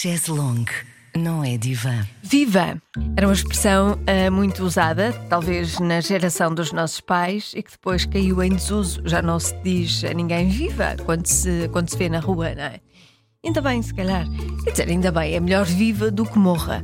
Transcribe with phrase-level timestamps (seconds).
[0.00, 0.32] Chaise
[1.14, 2.06] não é divã.
[2.22, 2.80] Viva!
[3.18, 8.06] Era uma expressão uh, muito usada, talvez na geração dos nossos pais, e que depois
[8.06, 9.02] caiu em desuso.
[9.04, 12.62] Já não se diz a ninguém viva quando se, quando se vê na rua, não
[12.62, 12.80] é?
[13.44, 14.24] Ainda bem, se calhar.
[14.64, 16.82] Quer dizer, ainda bem, é melhor viva do que morra.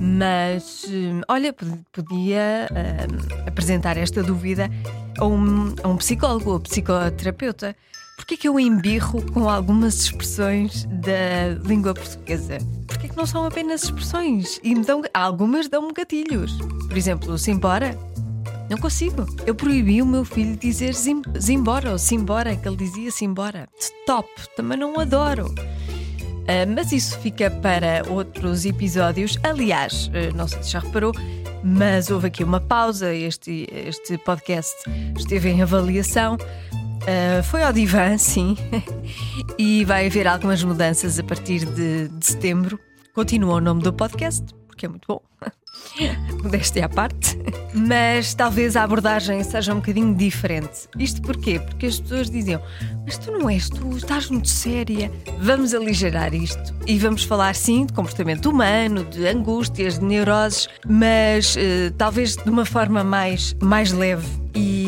[0.00, 1.54] Mas, hum, olha,
[1.92, 4.68] podia uh, apresentar esta dúvida
[5.16, 7.76] a um, a um psicólogo ou psicoterapeuta.
[8.22, 12.58] Porquê que eu embirro com algumas expressões da língua portuguesa?
[12.86, 14.60] Porquê que não são apenas expressões?
[14.62, 16.56] E me dão, algumas dão-me gatilhos.
[16.86, 17.98] Por exemplo, simbora.
[18.70, 19.26] Não consigo.
[19.44, 23.68] Eu proibi o meu filho dizer zim, zimbora ou simbora, que ele dizia simbora.
[23.76, 25.48] Stop, também não adoro.
[25.48, 29.36] Uh, mas isso fica para outros episódios.
[29.42, 31.12] Aliás, uh, não sei se já reparou,
[31.64, 33.12] mas houve aqui uma pausa.
[33.12, 34.76] Este, este podcast
[35.18, 36.38] esteve em avaliação
[37.02, 38.56] Uh, foi ao divã, sim,
[39.58, 42.78] e vai haver algumas mudanças a partir de, de setembro.
[43.12, 45.20] Continua o nome do podcast, porque é muito bom.
[46.42, 47.36] Modéstia à parte.
[47.74, 50.88] Mas talvez a abordagem seja um bocadinho diferente.
[50.98, 51.58] Isto porquê?
[51.58, 52.62] Porque as pessoas diziam:
[53.04, 55.10] Mas tu não és, tu estás muito séria.
[55.40, 61.56] Vamos aligerar isto e vamos falar sim de comportamento humano, de angústias, de neuroses, mas
[61.56, 64.81] uh, talvez de uma forma mais, mais leve e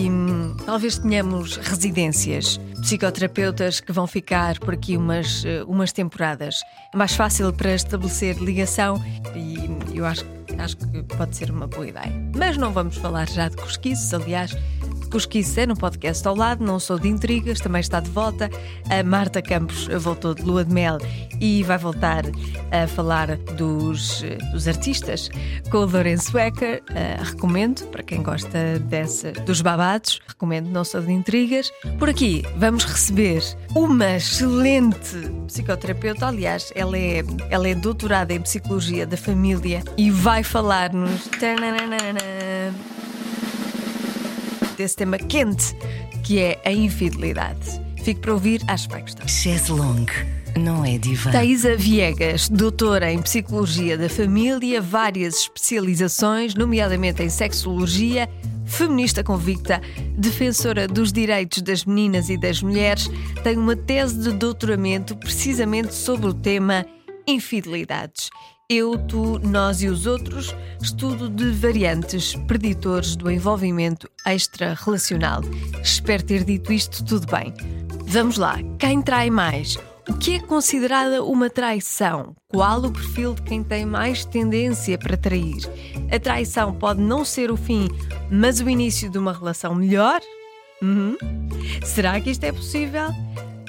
[0.65, 6.62] talvez tenhamos residências, psicoterapeutas que vão ficar por aqui umas, eh, umas temporadas.
[6.93, 9.03] É mais fácil para estabelecer ligação
[9.35, 10.25] e eu acho,
[10.59, 12.12] acho que pode ser uma boa ideia.
[12.37, 14.57] Mas não vamos falar já de cosquices, aliás,
[15.15, 18.51] Cosquice é no podcast ao lado, não sou de intrigas, também está de volta.
[18.91, 20.98] A Marta Campos voltou de lua de mel
[21.41, 22.25] e vai voltar
[22.73, 25.31] a falar dos, dos artistas
[25.70, 26.83] com o Lourenço Ecker.
[26.91, 31.70] Uh, recomendo, para quem gosta dessa, dos babados, recomendo Não Sou de Intrigas.
[31.97, 33.41] Por aqui vamos receber
[33.73, 40.42] uma excelente psicoterapeuta, aliás, ela é, ela é doutorada em Psicologia da Família e vai
[40.42, 41.29] falar-nos
[44.77, 45.74] desse tema quente
[46.23, 47.80] que é a infidelidade.
[48.02, 49.29] Fique para ouvir, acho que vai gostar.
[49.29, 50.12] Chaise longue
[50.58, 51.30] não é divã.
[51.30, 58.29] Thaisa Viegas, doutora em Psicologia da Família, várias especializações, nomeadamente em Sexologia,
[58.64, 59.80] feminista convicta,
[60.17, 63.11] defensora dos direitos das meninas e das mulheres,
[63.42, 66.86] tem uma tese de doutoramento precisamente sobre o tema
[67.27, 68.30] infidelidades.
[68.70, 75.42] Eu, tu, nós e os outros, estudo de variantes preditores do envolvimento extra-relacional.
[75.83, 77.53] Espero ter dito isto tudo bem.
[78.07, 79.77] Vamos lá, quem trai mais?
[80.08, 82.35] O que é considerada uma traição?
[82.48, 85.61] Qual o perfil de quem tem mais tendência para trair?
[86.11, 87.86] A traição pode não ser o fim,
[88.30, 90.23] mas o início de uma relação melhor?
[90.80, 91.19] Uhum.
[91.85, 93.11] Será que isto é possível?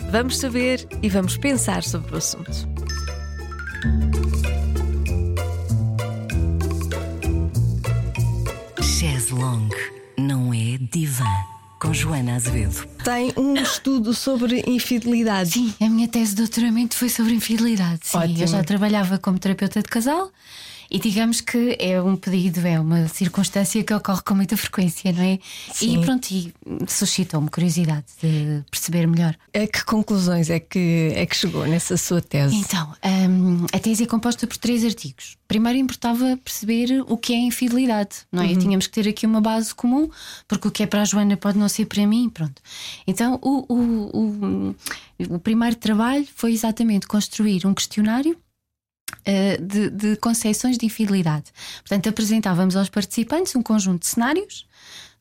[0.09, 2.74] Vamos saber e vamos pensar sobre o assunto.
[10.95, 11.25] Divã.
[11.77, 12.87] Com Joana Azevedo.
[13.03, 15.49] Tem um estudo sobre infidelidade.
[15.51, 17.99] Sim, a minha tese de doutoramento foi sobre infidelidade.
[18.03, 18.39] Sim, Ótimo.
[18.41, 20.31] eu já trabalhava como terapeuta de casal
[20.89, 25.23] e digamos que é um pedido, é uma circunstância que ocorre com muita frequência, não
[25.23, 25.39] é?
[25.73, 25.99] Sim.
[25.99, 26.53] E pronto, e
[26.87, 29.35] suscitou-me curiosidade de perceber melhor.
[29.53, 32.55] A que conclusões é que, é que chegou nessa sua tese?
[32.55, 32.93] Então,
[33.29, 35.37] hum, a tese é composta por três artigos.
[35.47, 38.47] Primeiro importava perceber o que é infidelidade, não é?
[38.47, 38.59] Uhum.
[38.59, 40.09] Tínhamos que ter aqui uma base comum,
[40.47, 42.61] porque o que é para a Joana pode não ser para mim, pronto.
[43.05, 48.37] Então, o, o, o, o primeiro trabalho foi exatamente construir um questionário
[49.61, 51.51] de, de concepções de infidelidade.
[51.79, 54.65] Portanto, apresentávamos aos participantes um conjunto de cenários,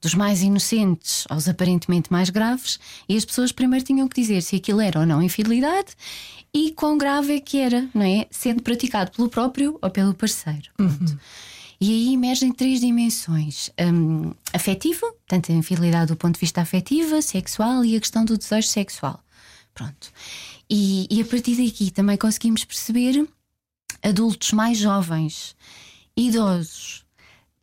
[0.01, 2.79] dos mais inocentes aos aparentemente mais graves,
[3.09, 5.95] e as pessoas primeiro tinham que dizer se aquilo era ou não infidelidade
[6.53, 8.27] e quão grave é que era, não é?
[8.31, 10.71] Sendo praticado pelo próprio ou pelo parceiro.
[10.77, 11.19] Pronto.
[11.81, 17.21] E aí emergem três dimensões: um, afetivo, portanto, a infidelidade do ponto de vista afetivo,
[17.21, 19.21] sexual e a questão do desejo sexual.
[19.75, 20.13] Pronto.
[20.71, 23.27] E, e a partir daqui também conseguimos perceber
[24.05, 25.57] adultos mais jovens,
[26.17, 27.05] idosos,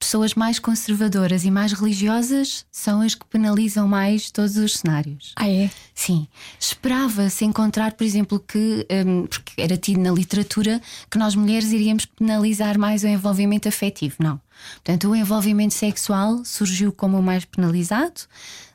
[0.02, 5.32] pessoas mais conservadoras e mais religiosas são as que penalizam mais todos os cenários.
[5.36, 5.70] Ah, é?
[5.94, 6.28] Sim.
[6.60, 12.06] Esperava-se encontrar, por exemplo, que, hum, porque era tido na literatura, que nós mulheres iríamos
[12.08, 14.16] penalizar mais o envolvimento afetivo.
[14.20, 14.42] Não.
[14.74, 18.22] Portanto, o envolvimento sexual surgiu como o mais penalizado.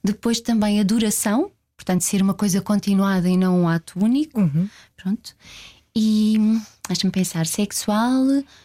[0.05, 4.41] Depois também a duração, portanto, ser uma coisa continuada e não um ato único.
[4.41, 4.69] Uhum.
[4.97, 5.35] Pronto.
[5.99, 6.39] E
[6.89, 8.25] deixa-me pensar, sexual,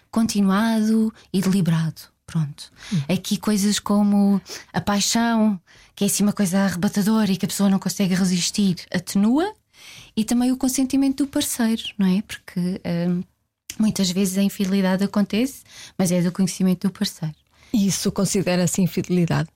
[0.10, 2.02] continuado e deliberado.
[2.26, 2.72] Pronto.
[3.10, 4.42] Aqui coisas como
[4.72, 5.60] a paixão,
[5.94, 9.54] que é assim uma coisa arrebatadora e que a pessoa não consegue resistir, atenua,
[10.16, 12.22] e também o consentimento do parceiro, não é?
[12.22, 13.22] Porque hum,
[13.80, 15.64] Muitas vezes a infidelidade acontece,
[15.98, 17.36] mas é do conhecimento do parceiro.
[17.74, 19.50] E isso considera-se infidelidade?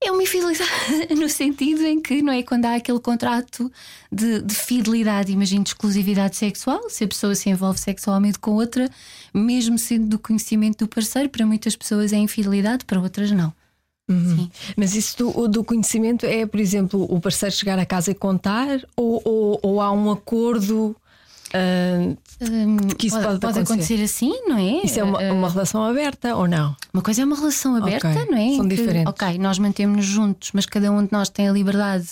[0.00, 0.70] É uma infidelidade
[1.18, 3.70] no sentido em que não é quando há aquele contrato
[4.12, 8.88] de, de, fidelidade, imagino, de exclusividade sexual, se a pessoa se envolve sexualmente com outra,
[9.34, 13.52] mesmo sendo do conhecimento do parceiro, para muitas pessoas é infidelidade, para outras não.
[14.08, 14.48] Uhum.
[14.76, 18.80] Mas isso do, do, conhecimento é, por exemplo, o parceiro chegar a casa e contar,
[18.96, 20.96] ou, ou, ou há um acordo
[21.48, 23.94] Uh, que isso pode, pode acontecer.
[23.94, 24.02] acontecer.
[24.02, 24.84] assim, não é?
[24.84, 26.76] Isso é uma, uh, uma, relação aberta ou não?
[26.92, 28.26] Uma coisa é uma relação aberta, okay.
[28.26, 28.56] não é?
[28.56, 29.10] São diferentes.
[29.10, 32.04] Ok, nós mantemos-nos juntos, mas cada um de nós tem a liberdade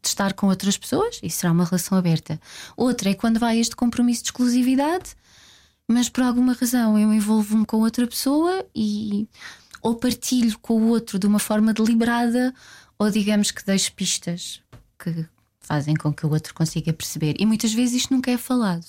[0.00, 2.40] de estar com outras pessoas, isso será uma relação aberta.
[2.76, 5.16] Outra é quando vai este compromisso de exclusividade,
[5.88, 9.26] mas por alguma razão eu envolvo-me com outra pessoa e
[9.82, 12.54] ou partilho com o outro de uma forma deliberada,
[12.98, 14.62] ou digamos que deixo pistas
[14.98, 15.26] que
[15.64, 17.36] fazem com que o outro consiga perceber.
[17.38, 18.86] E muitas vezes isto nunca é falado.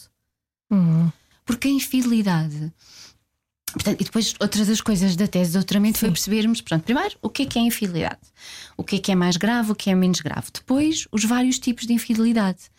[0.70, 1.12] Uhum.
[1.46, 2.72] Porque a infidelidade.
[3.74, 6.06] Portanto, e depois, outras das coisas da tese de doutoramento Sim.
[6.06, 8.22] foi percebermos, portanto, primeiro, o que é que é infidelidade?
[8.78, 10.48] O que é que é mais grave, o que é menos grave?
[10.54, 12.70] Depois, os vários tipos de infidelidade.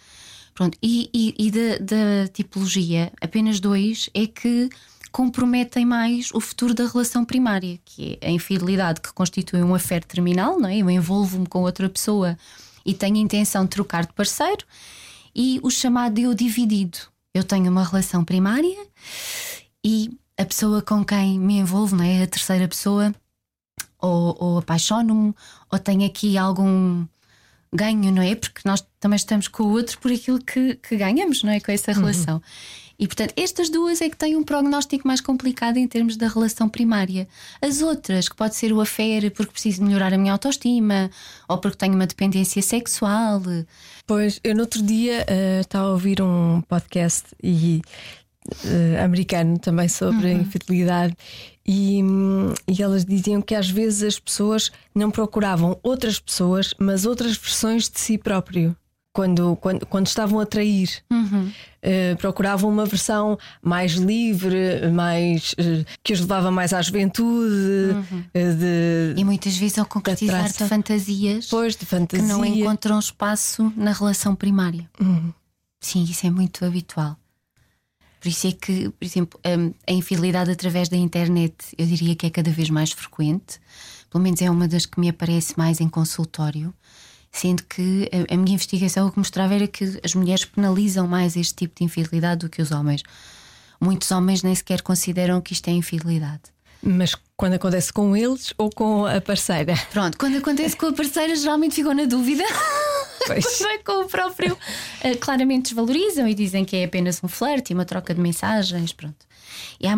[0.55, 4.71] Pronto, e, e, e da, da tipologia, apenas dois é que
[5.13, 10.05] comprometem mais o futuro da relação primária, que é a infidelidade que constitui um affair
[10.05, 10.79] terminal, não é?
[10.79, 12.39] Eu envolvo-me com outra pessoa
[12.87, 14.65] e tenho a intenção de trocar de parceiro,
[15.35, 16.99] e o chamado eu dividido.
[17.35, 18.87] Eu tenho uma relação primária
[19.85, 22.23] e a pessoa com quem me envolvo, não é?
[22.23, 23.15] A terceira pessoa,
[23.99, 25.35] ou, ou apaixono-me,
[25.71, 27.07] ou tenho aqui algum
[27.73, 28.35] ganho, não é?
[28.35, 31.61] Porque nós também estamos com o outro por aquilo que, que ganhamos, não é?
[31.61, 31.99] Com essa uhum.
[31.99, 32.37] relação.
[32.37, 32.43] Uhum.
[32.99, 36.69] E portanto, estas duas é que têm um prognóstico mais complicado em termos da relação
[36.69, 37.29] primária.
[37.61, 41.11] As outras, que pode ser o affair porque preciso melhorar a minha autoestima
[41.49, 43.43] ou porque tenho uma dependência sexual.
[44.07, 47.83] Pois, eu no outro dia uh, estava a ouvir um podcast e
[48.65, 50.39] Uh, americano também sobre uhum.
[50.39, 51.17] a infidelidade
[51.67, 52.01] e,
[52.69, 57.91] e elas diziam que às vezes as pessoas não procuravam outras pessoas, mas outras versões
[57.91, 58.77] de si próprio
[59.17, 61.03] quando, quando, quando estavam a trair.
[61.11, 61.51] Uhum.
[61.83, 67.95] Uh, procuravam uma versão mais livre, mais uh, que os levava mais à juventude.
[67.95, 68.25] Uhum.
[68.35, 72.27] Uh, de, e muitas vezes ao concretizar de fantasias, pois, de fantasia.
[72.27, 74.87] que não encontram espaço na relação primária.
[75.01, 75.33] Uhum.
[75.81, 77.17] Sim, isso é muito habitual.
[78.21, 82.27] Por isso é que, por exemplo, a, a infidelidade através da internet eu diria que
[82.27, 83.59] é cada vez mais frequente.
[84.11, 86.75] Pelo menos é uma das que me aparece mais em consultório
[87.37, 91.37] sendo que a, a minha investigação o que mostrava era que as mulheres penalizam mais
[91.37, 93.03] este tipo de infidelidade do que os homens.
[93.81, 96.43] Muitos homens nem sequer consideram que isto é infidelidade.
[96.83, 99.75] Mas quando acontece com eles ou com a parceira?
[99.93, 102.45] Pronto, quando acontece com a parceira, geralmente ficam na dúvida.
[103.27, 103.61] Pois.
[103.61, 104.55] é com o próprio.
[104.55, 108.93] Uh, claramente desvalorizam e dizem que é apenas um flerte e uma troca de mensagens.
[108.93, 109.27] Pronto.
[109.81, 109.95] E há,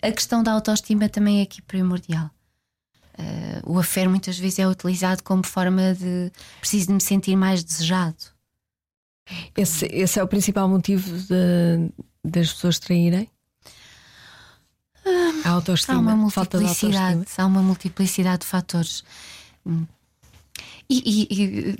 [0.00, 2.30] a questão da autoestima também é aqui primordial.
[3.18, 7.62] Uh, o affair muitas vezes é utilizado como forma de preciso de me sentir mais
[7.62, 8.16] desejado.
[9.56, 11.90] Esse, esse é o principal motivo de,
[12.24, 13.30] das pessoas traírem?
[15.06, 19.04] Uh, a autoestima, há uma multiplicidade, há uma multiplicidade de fatores.
[19.64, 19.86] Hum.
[20.90, 21.78] E, e, e,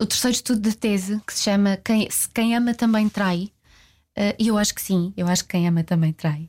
[0.00, 3.50] o terceiro estudo da tese, que se chama Quem, quem ama também trai,
[4.16, 6.48] uh, e eu acho que sim, eu acho que quem ama também trai.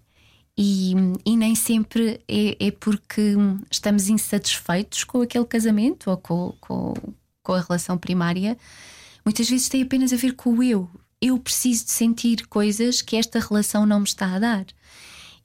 [0.57, 0.93] E,
[1.25, 3.35] e nem sempre é, é, porque
[3.71, 6.93] estamos insatisfeitos com aquele casamento ou com, com,
[7.41, 8.57] com a relação primária.
[9.23, 10.89] Muitas vezes tem apenas a ver com o eu.
[11.21, 14.65] Eu preciso de sentir coisas que esta relação não me está a dar.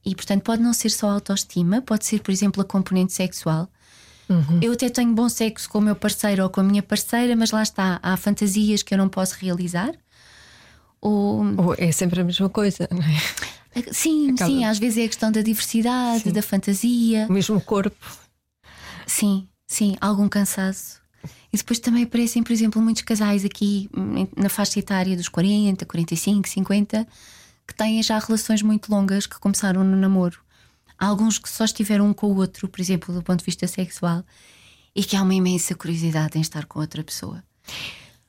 [0.04, 3.69] E portanto, pode não ser só autoestima, pode ser, por exemplo, a componente sexual.
[4.28, 4.61] Uhum.
[4.61, 7.50] Eu até tenho bom sexo com o meu parceiro ou com a minha parceira, mas
[7.50, 9.92] lá está, há fantasias que eu não posso realizar.
[11.00, 11.45] Ou...
[11.59, 13.55] ou é sempre a mesma coisa, não é?
[13.92, 14.50] Sim, Acaba...
[14.50, 16.33] sim, às vezes é a questão da diversidade, sim.
[16.33, 17.26] da fantasia.
[17.28, 18.06] O mesmo corpo.
[19.06, 21.00] Sim, sim, algum cansaço.
[21.52, 23.88] E depois também aparecem, por exemplo, muitos casais aqui
[24.37, 27.06] na faixa etária dos 40, 45, 50
[27.66, 30.38] que têm já relações muito longas que começaram no namoro.
[30.99, 33.66] Há alguns que só estiveram um com o outro, por exemplo, do ponto de vista
[33.66, 34.25] sexual,
[34.95, 37.42] e que há uma imensa curiosidade em estar com outra pessoa.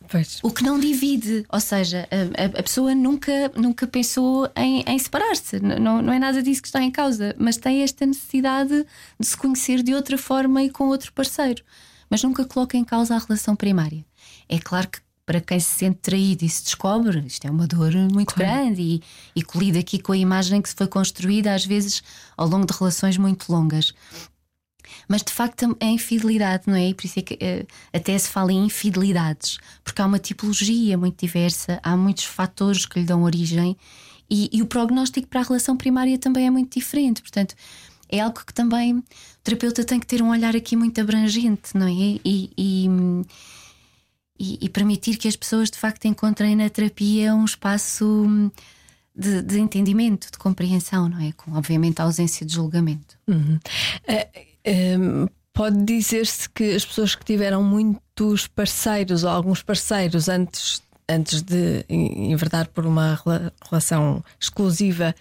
[0.10, 0.40] Pois.
[0.42, 5.60] O que não divide, ou seja, a, a pessoa nunca, nunca pensou em, em separar-se,
[5.60, 8.86] não, não é nada disso que está em causa, mas tem esta necessidade
[9.20, 11.64] de se conhecer de outra forma e com outro parceiro,
[12.10, 14.06] mas nunca coloca em causa a relação primária.
[14.48, 17.94] É claro que para quem se sente traído e se descobre, isto é uma dor
[17.94, 18.50] muito claro.
[18.50, 19.04] grande e,
[19.36, 22.02] e colida aqui com a imagem que se foi construída, às vezes
[22.38, 23.94] ao longo de relações muito longas.
[25.08, 26.90] Mas de facto é infidelidade, não é?
[26.90, 30.98] E por isso é que uh, até se fala em infidelidades, porque há uma tipologia
[30.98, 33.78] muito diversa, há muitos fatores que lhe dão origem
[34.30, 37.22] E, e o prognóstico para a relação primária também é muito diferente.
[37.22, 37.56] Portanto,
[38.10, 39.04] é algo que também o
[39.44, 42.20] terapeuta tem que ter um olhar aqui muito abrangente, não é?
[42.26, 42.90] E, e,
[44.62, 48.52] e, permitir que as pessoas de facto encontrem na terapia um espaço
[49.16, 51.32] de, de, entendimento, de compreensão, não é?
[51.34, 53.18] Com, obviamente, a ausência de julgamento.
[53.28, 53.60] Uhum.
[54.08, 54.47] Uh,
[55.54, 61.86] pode dizer-se que as pessoas que tiveram muitos parceiros ou alguns parceiros antes, antes de
[61.90, 63.20] enverdar por uma
[63.70, 65.16] relação exclusiva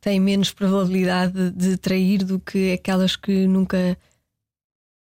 [0.00, 3.98] têm menos probabilidade de trair do que aquelas que nunca,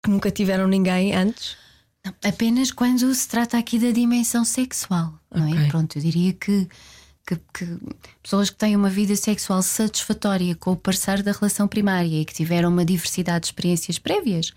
[0.02, 1.56] que nunca tiveram ninguém antes?
[2.04, 5.68] Não, apenas quando se trata aqui da dimensão sexual, não é?
[5.68, 6.68] Pronto, eu diria que,
[7.26, 7.78] que, que,
[8.22, 12.32] pessoas que têm uma vida sexual satisfatória com o parceiro da relação primária e que
[12.32, 14.52] tiveram uma diversidade de experiências prévias,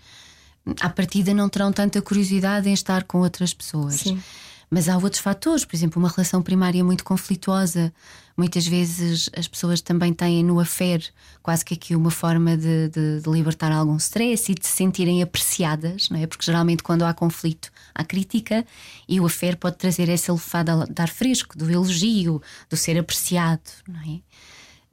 [0.80, 3.94] à partida não terão tanta curiosidade em estar com outras pessoas.
[3.94, 4.22] Sim.
[4.70, 7.92] Mas há outros fatores, por exemplo, uma relação primária muito conflituosa.
[8.36, 11.04] Muitas vezes as pessoas também têm no affair
[11.42, 15.22] quase que aqui uma forma de, de, de libertar algum stress e de se sentirem
[15.22, 16.26] apreciadas, não é?
[16.26, 18.64] Porque geralmente quando há conflito há crítica
[19.08, 23.68] e o affair pode trazer essa lefada de ar fresco, do elogio, do ser apreciado,
[23.88, 24.20] não é?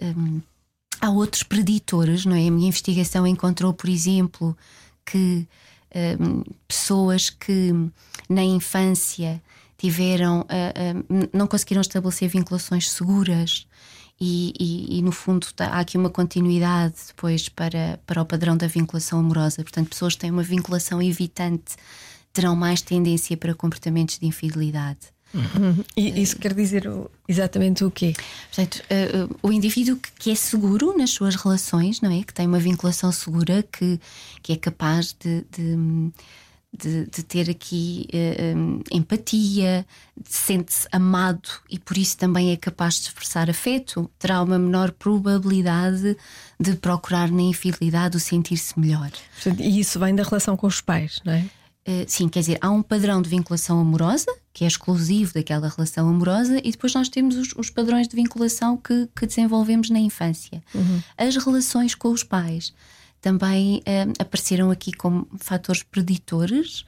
[0.06, 0.42] Hum,
[1.00, 2.48] há outros preditores, não é?
[2.48, 4.58] A minha investigação encontrou, por exemplo,
[5.06, 5.48] que
[6.20, 7.72] hum, pessoas que
[8.28, 9.40] na infância
[9.78, 13.68] tiveram, uh, uh, não conseguiram estabelecer vinculações seguras.
[14.20, 18.58] E, e, e, no fundo tá, há aqui uma continuidade depois para, para o padrão
[18.58, 19.62] da vinculação amorosa.
[19.62, 21.76] Portanto, pessoas que têm uma vinculação evitante
[22.34, 25.00] terão mais tendência para comportamentos de infidelidade.
[25.34, 25.84] Uhum.
[25.96, 26.90] E isso quer dizer
[27.28, 28.16] exatamente o quê?
[28.48, 28.82] Portanto,
[29.44, 32.24] o indivíduo que, que, é seguro nas suas relações, não é?
[32.24, 34.00] Que tem uma vinculação segura, que,
[34.42, 36.12] que é capaz de, de
[36.76, 39.86] de, de ter aqui uh, empatia,
[40.26, 46.16] sente-se amado e por isso também é capaz de expressar afeto, terá uma menor probabilidade
[46.60, 49.12] de procurar na infidelidade o sentir-se melhor.
[49.60, 51.46] E isso vem da relação com os pais, não é?
[51.88, 56.10] Uh, sim, quer dizer, há um padrão de vinculação amorosa que é exclusivo daquela relação
[56.10, 60.64] amorosa, e depois nós temos os, os padrões de vinculação que, que desenvolvemos na infância.
[60.74, 61.00] Uhum.
[61.16, 62.74] As relações com os pais
[63.22, 66.86] também uh, apareceram aqui como fatores preditores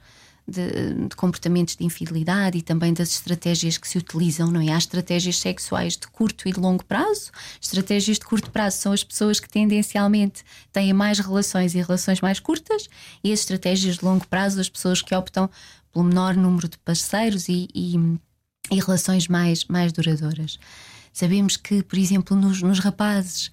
[0.50, 4.72] de, de, comportamentos de infidelidade e também das estratégias que se utilizam, não é?
[4.72, 7.30] Há estratégias sexuais de curto e de longo prazo.
[7.60, 12.40] Estratégias de curto prazo são as pessoas que tendencialmente têm mais relações e relações mais
[12.40, 12.88] curtas,
[13.22, 15.48] e as estratégias de longo prazo, as pessoas que optam
[15.92, 17.94] pelo menor número de parceiros e, e,
[18.70, 20.58] e relações mais, mais duradouras.
[21.12, 23.50] Sabemos que, por exemplo, nos, nos rapazes,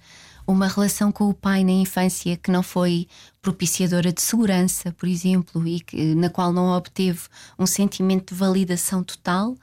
[0.48, 3.06] uma relação com o pai na infância que não foi
[3.42, 7.20] propiciadora de segurança, por exemplo, e que, na qual não obteve
[7.58, 9.54] um sentimento de validação total,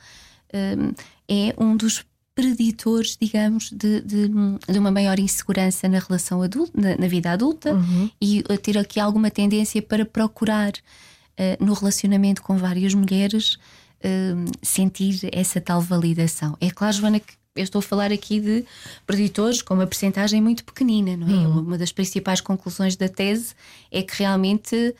[0.53, 0.93] um,
[1.27, 6.95] é um dos preditores, digamos, de, de, de, uma maior insegurança na relação adulta, na,
[6.97, 8.09] na vida adulta, uhum.
[8.21, 15.29] e ter aqui alguma tendência para procurar uh, no relacionamento com várias mulheres uh, sentir
[15.31, 16.55] essa tal validação.
[16.61, 18.65] É claro, Joana, que eu estou a falar aqui de
[19.07, 21.47] preditores com uma percentagem muito pequenina, não é?
[21.47, 21.59] Uhum.
[21.59, 23.55] Uma das principais conclusões da tese
[23.89, 24.93] é que realmente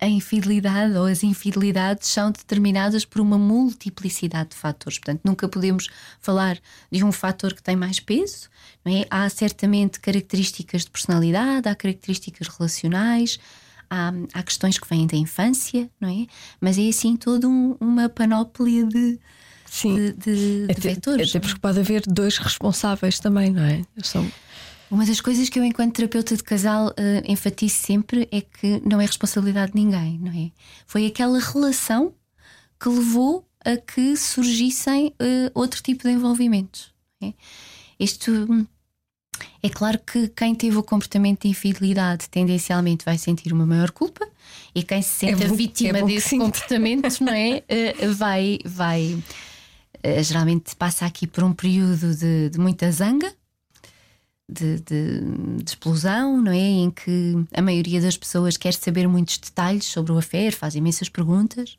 [0.00, 4.98] a infidelidade ou as infidelidades são determinadas por uma multiplicidade de fatores.
[4.98, 5.88] Portanto, nunca podemos
[6.20, 6.60] falar
[6.92, 8.48] de um fator que tem mais peso.
[8.84, 9.04] Não é?
[9.10, 13.40] Há certamente características de personalidade, há características relacionais,
[13.90, 16.26] há, há questões que vêm da infância, não é?
[16.60, 19.18] Mas é assim toda um, uma panóplia de,
[19.70, 19.94] Sim.
[19.94, 21.30] de, de, de até, vetores.
[21.30, 23.82] Até porque pode haver dois responsáveis também, não é?
[24.02, 24.30] São...
[24.90, 26.92] Uma das coisas que eu, enquanto terapeuta de casal, uh,
[27.26, 30.50] enfatizo sempre é que não é responsabilidade de ninguém, não é?
[30.86, 32.14] Foi aquela relação
[32.80, 36.90] que levou a que surgissem uh, outro tipo de envolvimentos.
[37.22, 37.34] É?
[38.00, 38.66] Isto
[39.62, 44.26] é claro que quem teve o comportamento de infidelidade tendencialmente vai sentir uma maior culpa
[44.74, 47.62] e quem se sente é bom, vítima é desse comportamento, não é?
[47.68, 49.18] Uh, vai, vai
[50.04, 53.32] uh, geralmente passa aqui por um período de, de muita zanga,
[54.48, 55.20] de, de,
[55.56, 56.56] de, explosão, não é?
[56.56, 61.08] Em que a maioria das pessoas quer saber muitos detalhes sobre o affair, faz imensas
[61.08, 61.78] perguntas.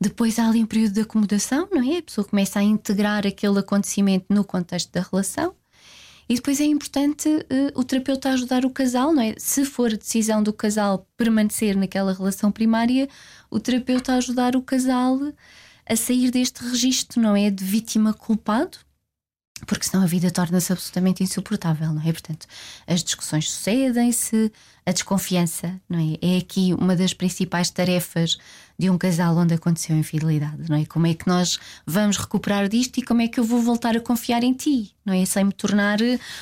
[0.00, 1.98] Depois há ali um período de acomodação, não é?
[1.98, 5.54] A pessoa começa a integrar aquele acontecimento no contexto da relação.
[6.28, 9.34] E depois é importante uh, o terapeuta ajudar o casal, não é?
[9.36, 13.08] Se for a decisão do casal permanecer naquela relação primária,
[13.50, 15.20] o terapeuta ajudar o casal
[15.92, 17.50] a sair deste registro, não é?
[17.50, 18.78] De vítima culpado,
[19.66, 22.12] porque senão a vida torna-se absolutamente insuportável, não é?
[22.12, 22.46] Portanto,
[22.86, 24.50] as discussões sucedem-se,
[24.84, 26.18] a desconfiança, não é?
[26.20, 28.38] É aqui uma das principais tarefas
[28.76, 30.84] de um casal onde aconteceu infidelidade, não é?
[30.84, 34.00] Como é que nós vamos recuperar disto e como é que eu vou voltar a
[34.00, 35.24] confiar em ti, não é?
[35.24, 35.98] Sem me tornar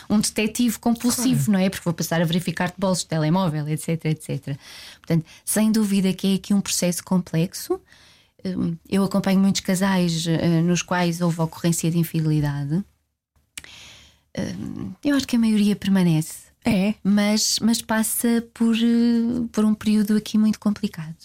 [0.09, 1.53] um detetive compulsivo, claro.
[1.53, 1.69] não é?
[1.69, 4.57] Porque vou passar a verificar-te bolsos, telemóvel, etc, etc.
[4.99, 7.79] Portanto, sem dúvida que é aqui um processo complexo.
[8.45, 12.85] Hum, eu acompanho muitos casais eh, nos quais houve ocorrência de infidelidade
[15.05, 16.51] eu acho que a maioria permanece.
[16.65, 16.95] É.
[17.03, 21.17] Mas, mas passa por, eh, por um período aqui muito complicado.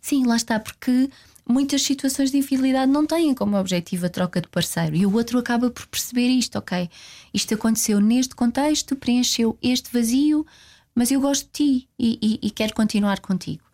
[0.00, 1.10] Sim, lá está, porque
[1.46, 5.38] muitas situações de infidelidade não têm como objetivo a troca de parceiro e o outro
[5.38, 6.88] acaba por perceber isto, ok?
[7.32, 10.46] Isto aconteceu neste contexto, preencheu este vazio,
[10.94, 13.64] mas eu gosto de ti e, e, e quero continuar contigo.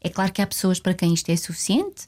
[0.00, 2.06] É claro que há pessoas para quem isto é suficiente,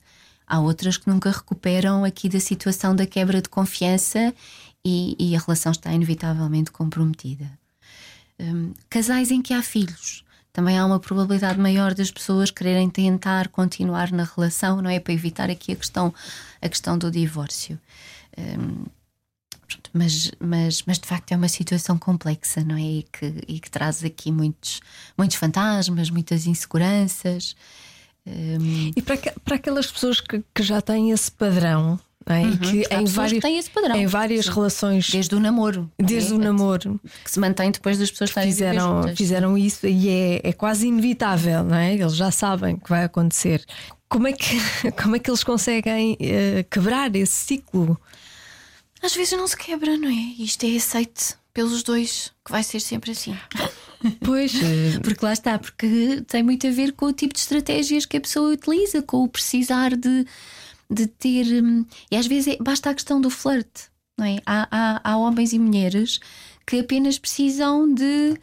[0.50, 4.34] há outras que nunca recuperam aqui da situação da quebra de confiança
[4.84, 7.48] e, e a relação está inevitavelmente comprometida.
[8.38, 10.24] Um, casais em que há filhos.
[10.52, 14.98] Também há uma probabilidade maior das pessoas quererem tentar continuar na relação, não é?
[14.98, 16.12] Para evitar aqui a questão,
[16.60, 17.78] a questão do divórcio.
[18.36, 18.86] Um,
[19.92, 22.82] mas, mas, mas de facto é uma situação complexa, não é?
[22.82, 24.80] E que, e que traz aqui muitos,
[25.16, 27.54] muitos fantasmas, muitas inseguranças.
[28.26, 28.90] Um...
[28.94, 32.42] E para, para aquelas pessoas que, que já têm esse padrão, é?
[32.42, 33.44] Uhum, que em, vários,
[33.96, 34.52] em várias Sim.
[34.52, 35.10] relações.
[35.10, 35.90] Desde o namoro.
[35.98, 36.36] Desde é?
[36.36, 37.00] o namoro.
[37.24, 41.64] Que se mantém depois das pessoas estarem fizeram, fizeram isso e é, é quase inevitável,
[41.64, 41.94] não é?
[41.94, 43.64] Eles já sabem que vai acontecer.
[44.08, 44.56] Como é que,
[45.02, 47.98] como é que eles conseguem uh, quebrar esse ciclo?
[49.02, 50.42] Às vezes não se quebra, não é?
[50.42, 53.36] Isto é aceite pelos dois, que vai ser sempre assim.
[54.20, 54.52] Pois.
[54.62, 58.16] Eh, porque lá está, porque tem muito a ver com o tipo de estratégias que
[58.16, 60.26] a pessoa utiliza, com o precisar de
[60.90, 61.62] de ter.
[61.62, 63.84] Hum, e às vezes é, basta a questão do flerte,
[64.18, 64.38] não é?
[64.44, 66.18] Há, há, há homens e mulheres
[66.66, 68.36] que apenas precisam de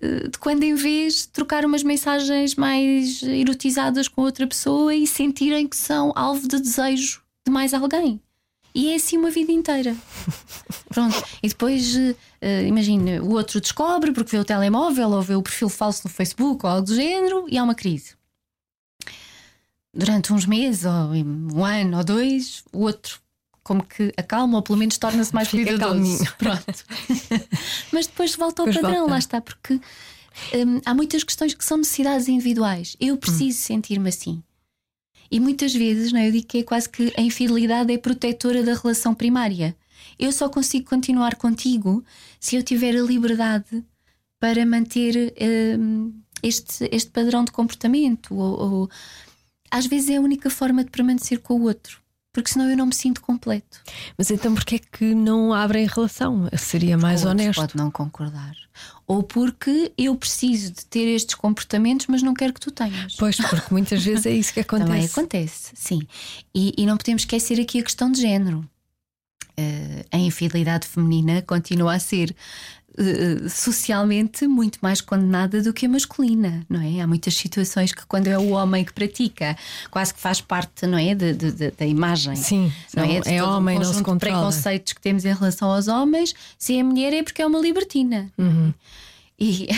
[0.00, 5.68] eh, de quando em vez trocar umas mensagens mais erotizadas com outra pessoa e sentirem
[5.68, 8.20] que são alvo de desejo de mais alguém.
[8.74, 9.96] E é assim uma vida inteira.
[10.88, 11.22] Pronto.
[11.42, 15.68] E depois, uh, imagina, o outro descobre porque vê o telemóvel ou vê o perfil
[15.68, 18.20] falso no Facebook ou algo do género e há uma crise
[19.92, 23.20] durante uns meses, ou um ano ou dois, o outro
[23.62, 26.24] como que acalma ou pelo menos torna-se mais cuidadoso.
[26.38, 26.84] Pronto.
[27.92, 29.12] Mas depois volta ao depois padrão, volta.
[29.12, 32.96] lá está, porque hum, há muitas questões que são necessidades individuais.
[32.98, 33.62] Eu preciso hum.
[33.62, 34.42] sentir-me assim.
[35.30, 36.28] E muitas vezes, não é?
[36.28, 39.76] eu digo que é quase que a infidelidade é protetora da relação primária.
[40.18, 42.04] Eu só consigo continuar contigo
[42.38, 43.84] se eu tiver a liberdade
[44.40, 45.32] para manter
[45.78, 46.12] hum,
[46.42, 48.90] este, este padrão de comportamento ou, ou
[49.70, 51.99] às vezes é a única forma de permanecer com o outro.
[52.32, 53.80] Porque senão eu não me sinto completo.
[54.16, 56.48] Mas então porquê é que não abrem relação?
[56.56, 57.60] Seria mais Ou honesto.
[57.60, 58.54] Pode não concordar.
[59.04, 63.16] Ou porque eu preciso de ter estes comportamentos, mas não quero que tu tenhas.
[63.16, 64.88] Pois, porque muitas vezes é isso que acontece.
[64.88, 66.00] Também acontece, sim.
[66.54, 68.58] E, e não podemos esquecer aqui a questão de género.
[69.58, 72.34] Uh, a infidelidade feminina continua a ser
[72.98, 77.00] eh, socialmente muito mais condenada do que a masculina, não é?
[77.00, 79.56] Há muitas situações que quando é o homem que pratica,
[79.90, 82.34] quase que faz parte, não é, de, de, de da imagem.
[82.36, 83.20] Sim, não é?
[83.26, 84.36] É homem, um não se controla.
[84.36, 86.34] preconceitos que temos em relação aos homens.
[86.58, 88.30] Se é mulher é porque é uma libertina.
[88.36, 88.74] Uhum.
[89.40, 89.68] E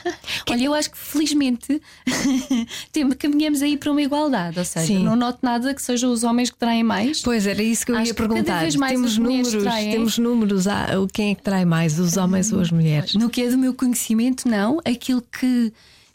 [0.48, 1.82] olha, eu acho que felizmente
[3.18, 5.04] caminhamos aí para uma igualdade, ou seja, Sim.
[5.04, 7.20] não noto nada que sejam os homens que traem mais.
[7.20, 8.66] Pois era isso que eu acho ia perguntar.
[8.88, 9.90] temos números, traem...
[9.90, 13.14] temos números, ah, quem é que trai mais, os homens ou as mulheres?
[13.14, 14.78] No que é do meu conhecimento, não.
[14.86, 15.70] Aquilo que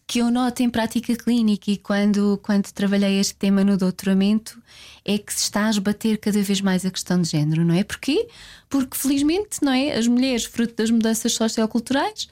[0.08, 4.62] que eu noto em prática clínica e quando, quando trabalhei este tema no doutoramento
[5.04, 7.84] é que se está a esbater cada vez mais a questão de género, não é?
[7.84, 8.28] Porquê?
[8.70, 9.96] Porque felizmente, não é?
[9.96, 12.28] As mulheres, fruto das mudanças socioculturais,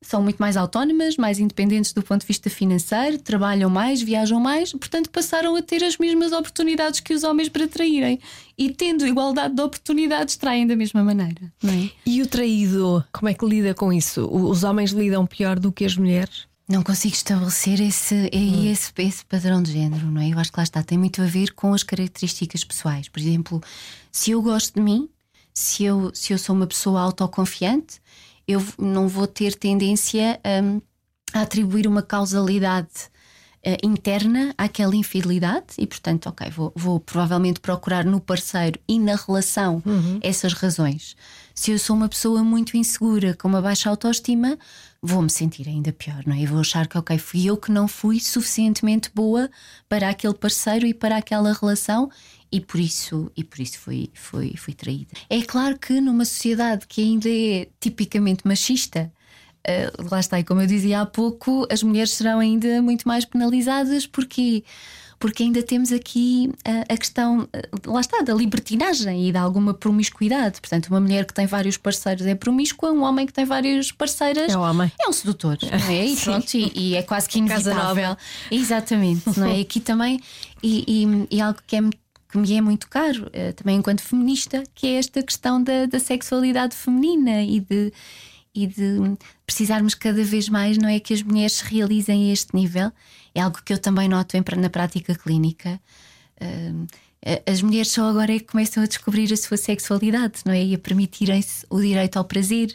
[0.00, 4.72] são muito mais autónomas, mais independentes do ponto de vista financeiro, trabalham mais, viajam mais,
[4.72, 8.20] portanto passaram a ter as mesmas oportunidades que os homens para traírem.
[8.56, 11.52] E tendo igualdade de oportunidades, traem da mesma maneira.
[11.64, 11.90] É?
[12.06, 14.28] E o traído, como é que lida com isso?
[14.30, 16.46] Os homens lidam pior do que as mulheres?
[16.68, 18.70] Não consigo estabelecer esse, hum.
[18.70, 20.28] esse, esse padrão de género, não é?
[20.28, 23.08] Eu acho que lá está, tem muito a ver com as características pessoais.
[23.08, 23.62] Por exemplo,
[24.12, 25.08] se eu gosto de mim,
[25.54, 28.00] se eu, se eu sou uma pessoa autoconfiante,
[28.48, 33.10] eu não vou ter tendência a, a atribuir uma causalidade
[33.66, 39.16] uh, interna àquela infidelidade e, portanto, ok, vou, vou, provavelmente procurar no parceiro e na
[39.16, 40.18] relação uhum.
[40.22, 41.14] essas razões.
[41.54, 44.56] Se eu sou uma pessoa muito insegura, com uma baixa autoestima,
[45.02, 46.42] vou-me sentir ainda pior, não é?
[46.42, 49.50] Eu vou achar que, ok, fui eu que não fui suficientemente boa
[49.88, 52.10] para aquele parceiro e para aquela relação
[52.50, 55.12] e por isso e por isso fui, fui, fui traída.
[55.28, 59.12] É claro que numa sociedade que ainda é tipicamente machista,
[59.66, 63.24] uh, lá está, e como eu dizia há pouco, as mulheres serão ainda muito mais
[63.24, 64.64] penalizadas porque
[65.18, 69.74] porque ainda temos aqui a, a questão, eh, lá está, da libertinagem e de alguma
[69.74, 70.60] promiscuidade.
[70.60, 74.52] Portanto, uma mulher que tem vários parceiros é promíscua, um homem que tem várias parceiras
[74.52, 74.90] é, homem.
[75.00, 76.06] é um sedutor, não é?
[76.06, 78.16] E pronto, e, e, é quase que inevitável.
[78.50, 79.60] Exatamente, não é?
[79.60, 80.20] Aqui também,
[80.62, 81.80] e, e, e algo que é
[82.28, 85.98] que me é muito caro, eh, também enquanto feminista, que é esta questão da, da
[85.98, 87.92] sexualidade feminina e de,
[88.54, 91.00] e de precisarmos cada vez mais, não é?
[91.00, 92.92] Que as mulheres se realizem a este nível.
[93.34, 95.80] É algo que eu também noto em, na prática clínica.
[97.46, 100.64] As mulheres só agora é que começam a descobrir a sua sexualidade, não é?
[100.64, 102.74] E a permitirem-se o direito ao prazer.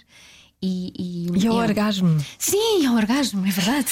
[0.61, 2.25] E, e, e ao é orgasmo.
[2.39, 3.91] Sim, ao orgasmo, é verdade.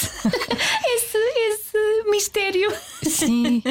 [0.96, 1.61] esse, esse
[2.10, 2.72] mistério.
[3.02, 3.62] Sim.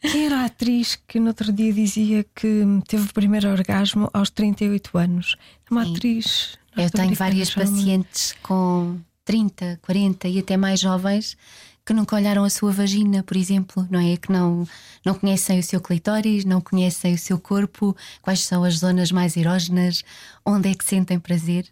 [0.00, 4.30] Quem era a atriz que no outro dia dizia que teve o primeiro orgasmo aos
[4.30, 5.36] 38 anos?
[5.70, 5.92] Uma Sim.
[5.92, 11.36] atriz eu tenho várias pacientes com 30, 40 e até mais jovens
[11.84, 14.14] que nunca olharam a sua vagina, por exemplo, não é?
[14.18, 14.68] Que não,
[15.04, 19.38] não conhecem o seu clitóris, não conhecem o seu corpo, quais são as zonas mais
[19.38, 20.04] erógenas,
[20.44, 21.66] onde é que sentem prazer.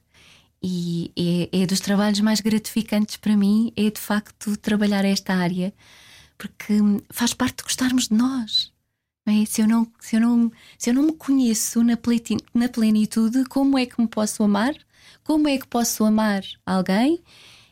[0.63, 1.13] E
[1.53, 5.73] é, é dos trabalhos mais gratificantes para mim, é de facto trabalhar esta área,
[6.39, 6.75] porque
[7.11, 8.73] faz parte de gostarmos de nós.
[9.27, 9.45] É?
[9.45, 11.99] Se, eu não, se, eu não, se eu não me conheço na,
[12.55, 14.75] na plenitude, como é que me posso amar?
[15.25, 17.21] Como é que posso amar alguém?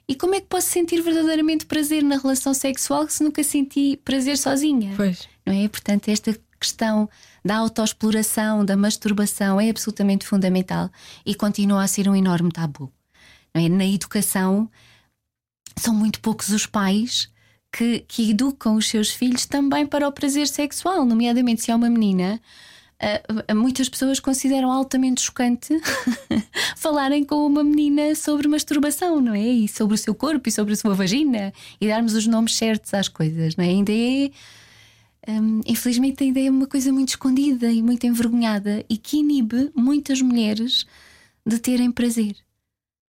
[0.08, 4.36] E como é que posso sentir verdadeiramente prazer na relação sexual se nunca senti prazer
[4.36, 4.94] sozinha?
[4.96, 5.28] Pois.
[5.46, 5.68] Não é?
[5.68, 7.08] Portanto, esta questão
[7.44, 10.90] da autoexploração, da masturbação é absolutamente fundamental
[11.24, 12.92] e continua a ser um enorme tabu.
[13.54, 13.68] Não é?
[13.68, 14.68] Na educação,
[15.76, 17.30] são muito poucos os pais
[17.76, 21.90] que, que educam os seus filhos também para o prazer sexual, nomeadamente se é uma
[21.90, 22.40] menina
[23.50, 25.76] uh, muitas pessoas consideram altamente chocante
[26.78, 29.44] falarem com uma menina sobre masturbação, não é?
[29.44, 32.94] E sobre o seu corpo e sobre a sua vagina e darmos os nomes certos
[32.94, 33.68] às coisas, não é?
[33.68, 34.30] Ainda é.
[35.26, 40.20] Um, infelizmente, ainda é uma coisa muito escondida e muito envergonhada e que inibe muitas
[40.20, 40.86] mulheres
[41.46, 42.36] de terem prazer.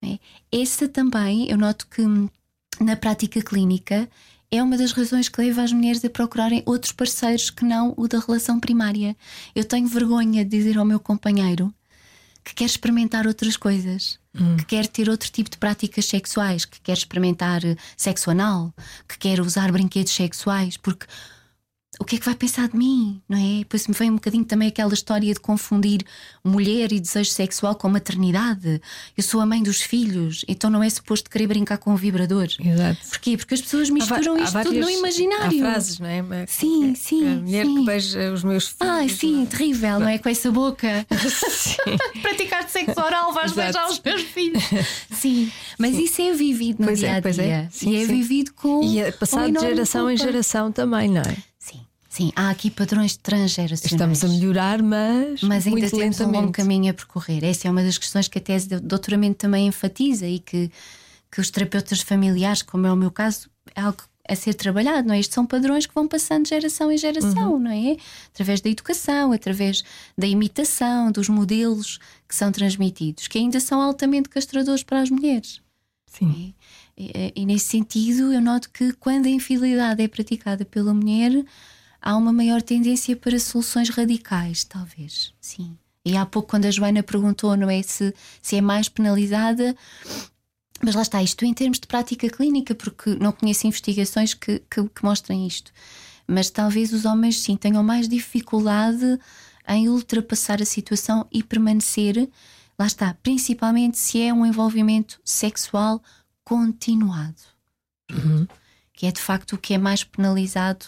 [0.03, 0.17] É?
[0.51, 2.01] Essa também, eu noto que
[2.81, 4.09] na prática clínica
[4.57, 8.07] é uma das razões que leva as mulheres a procurarem outros parceiros que não o
[8.07, 9.15] da relação primária.
[9.53, 11.73] Eu tenho vergonha de dizer ao meu companheiro
[12.43, 14.55] que quer experimentar outras coisas, hum.
[14.57, 17.61] que quer ter outro tipo de práticas sexuais, que quer experimentar
[17.97, 18.71] sexo anal,
[19.09, 21.07] que quer usar brinquedos sexuais, porque
[21.99, 23.59] o que é que vai pensar de mim, não é?
[23.59, 26.01] Depois me vem um bocadinho também aquela história de confundir
[26.43, 28.81] mulher e desejo sexual com maternidade.
[29.17, 32.47] Eu sou a mãe dos filhos, então não é suposto querer brincar com o vibrador.
[32.59, 32.99] Exato.
[33.09, 33.37] Porquê?
[33.37, 35.65] Porque as pessoas misturam há, isto várias, tudo no imaginário.
[35.65, 36.45] Há frases, não é?
[36.47, 37.27] Sim, é, sim.
[37.27, 37.75] A mulher sim.
[37.75, 38.93] que beija os meus filhos.
[38.93, 39.45] Ai, sim, é?
[39.45, 40.17] terrível, não é?
[40.17, 41.07] Com essa boca.
[42.21, 43.61] Praticar sexo oral, vais Exato.
[43.61, 44.63] beijar os meus filhos.
[45.11, 46.03] Sim, mas sim.
[46.03, 47.43] isso é vivido no pois dia a dia.
[47.43, 47.69] É, é.
[47.71, 48.83] Sim, e é vivido com.
[48.83, 50.13] E é passado de geração culpa.
[50.13, 51.37] em geração também, não é?
[52.15, 53.91] Sim, há aqui padrões transgeracionais.
[53.91, 55.41] Estamos a melhorar, mas.
[55.43, 56.37] Mas ainda muito temos lentamente.
[56.37, 57.43] um longo caminho a percorrer.
[57.43, 60.71] Essa é uma das questões que a tese de doutoramento também enfatiza e que,
[61.29, 65.13] que os terapeutas familiares, como é o meu caso, é algo a ser trabalhado, não
[65.13, 65.19] é?
[65.19, 67.59] Estes são padrões que vão passando de geração em geração, uhum.
[67.59, 67.97] não é?
[68.33, 69.83] Através da educação, através
[70.17, 71.99] da imitação, dos modelos
[72.29, 75.59] que são transmitidos, que ainda são altamente castradores para as mulheres.
[76.07, 76.55] Sim.
[76.97, 81.43] E, e, e nesse sentido, eu noto que quando a infidelidade é praticada pela mulher
[82.05, 85.33] há uma maior tendência para soluções radicais, talvez.
[85.41, 85.75] Sim.
[86.05, 89.75] E há pouco, quando a Joana perguntou, não é se, se é mais penalizada,
[90.83, 94.87] mas lá está, isto em termos de prática clínica, porque não conheço investigações que, que,
[94.87, 95.71] que mostrem isto.
[96.27, 99.19] Mas talvez os homens sim tenham mais dificuldade
[99.67, 102.29] em ultrapassar a situação e permanecer,
[102.77, 106.03] lá está, principalmente se é um envolvimento sexual
[106.43, 107.41] continuado,
[108.11, 108.47] uhum.
[108.93, 110.85] que é de facto o que é mais penalizado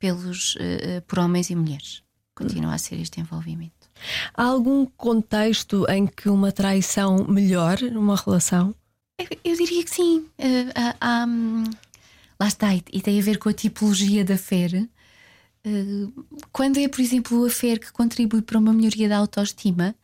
[0.00, 2.02] pelos, uh, por homens e mulheres.
[2.34, 3.88] Continua a ser este envolvimento.
[4.34, 8.74] Há algum contexto em que uma traição melhore numa relação?
[9.18, 10.26] Eu, eu diria que sim.
[10.38, 11.64] Uh, uh, um,
[12.40, 14.66] lá está, e, e, tem a ver com a tipologia da fé.
[15.66, 19.94] Uh, quando é, por exemplo, a fé que contribui para uma melhoria da autoestima,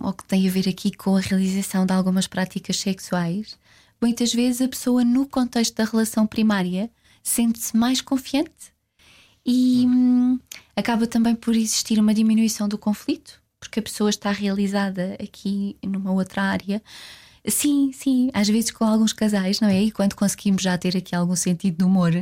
[0.00, 3.58] ou que tem a ver aqui com a realização de algumas práticas sexuais,
[4.00, 6.90] muitas vezes a pessoa, no contexto da relação primária,
[7.22, 8.72] sente-se mais confiante
[9.44, 10.38] e hum,
[10.76, 16.12] acaba também por existir uma diminuição do conflito, porque a pessoa está realizada aqui numa
[16.12, 16.82] outra área.
[17.46, 19.82] Sim, sim, às vezes com alguns casais, não é?
[19.82, 22.12] E quando conseguimos já ter aqui algum sentido de humor,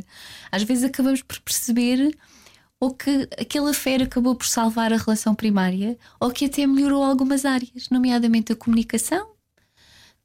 [0.50, 2.16] às vezes acabamos por perceber
[2.80, 7.44] ou que aquele affair acabou por salvar a relação primária, ou que até melhorou algumas
[7.44, 9.37] áreas, nomeadamente a comunicação.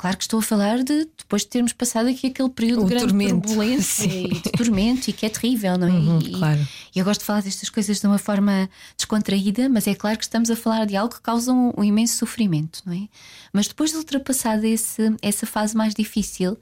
[0.03, 2.89] Claro que estou a falar de depois de termos passado aqui aquele período O de
[2.89, 3.47] grande tormento.
[3.47, 4.25] turbulência Sim.
[4.25, 5.91] e de tormento e que é terrível, não é?
[5.91, 6.67] Uhum, e, claro.
[6.93, 10.25] e eu gosto de falar destas coisas de uma forma descontraída, mas é claro que
[10.25, 13.07] estamos a falar de algo que causa um, um imenso sofrimento, não é?
[13.53, 16.57] Mas depois de ultrapassada esse, essa fase mais difícil,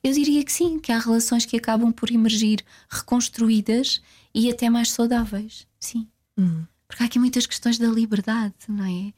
[0.00, 4.00] eu diria que sim, que há relações que acabam por emergir reconstruídas
[4.32, 5.66] e até mais saudáveis.
[5.80, 6.06] Sim.
[6.86, 9.12] Porque há aqui muitas questões da liberdade, não é?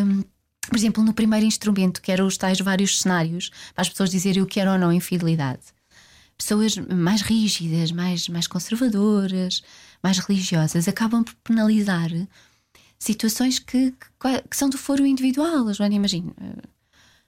[0.00, 0.24] Hum,
[0.68, 4.42] por exemplo, no primeiro instrumento, que eram os tais vários cenários, para as pessoas dizerem
[4.42, 5.62] o que era ou não infidelidade.
[6.36, 9.62] Pessoas mais rígidas, mais, mais conservadoras,
[10.02, 12.10] mais religiosas, acabam por penalizar
[12.98, 15.72] situações que, que, que são do foro individual.
[15.72, 16.32] Joana, imagina,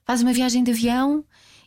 [0.05, 1.25] faz uma viagem de avião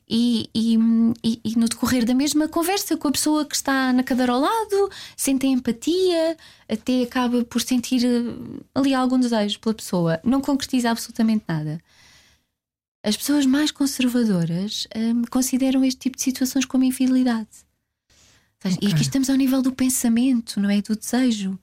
[0.08, 0.76] e, e,
[1.22, 4.90] e- no decorrer da mesma conversa com a pessoa que está na cadeira ao lado,
[5.16, 6.36] sente empatia,
[6.68, 11.80] até acaba por sentir eh, ali algum desejo pela pessoa, não concretiza absolutamente nada.
[13.02, 17.48] As pessoas mais conservadoras hum, consideram este tipo de situações como infidelidade.
[18.62, 20.80] Seja, E aqui estamos ao nível do pensamento, não é?
[20.80, 21.58] Do desejo.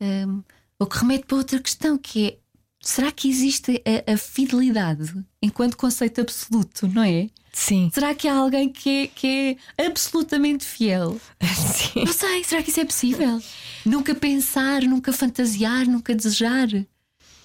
[0.00, 0.42] Hum,
[0.78, 2.38] o que remete para outra questão, que é
[2.86, 7.28] será que existe a, a fidelidade enquanto conceito absoluto, não é?
[7.52, 7.90] Sim.
[7.92, 11.18] Será que há alguém que é, que é absolutamente fiel?
[11.40, 12.04] Sim.
[12.04, 13.42] Não sei, será que isso é possível?
[13.84, 16.68] Nunca pensar, nunca fantasiar, nunca desejar.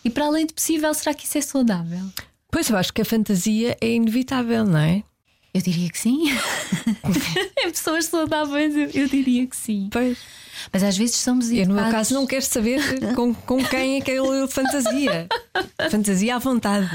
[0.04, 2.12] E para além de possível, será que isso é saudável?
[2.52, 5.04] Pois eu acho que a fantasia é inevitável, não é?
[5.54, 6.30] Eu diria que sim.
[7.60, 9.90] em pessoas saudáveis, eu, eu diria que sim.
[9.92, 10.18] Pois.
[10.72, 12.80] Mas às vezes somos Eu, no meu educados- caso, não quero saber
[13.16, 15.28] com, com quem é que ele fantasia.
[15.90, 16.90] Fantasia à vontade.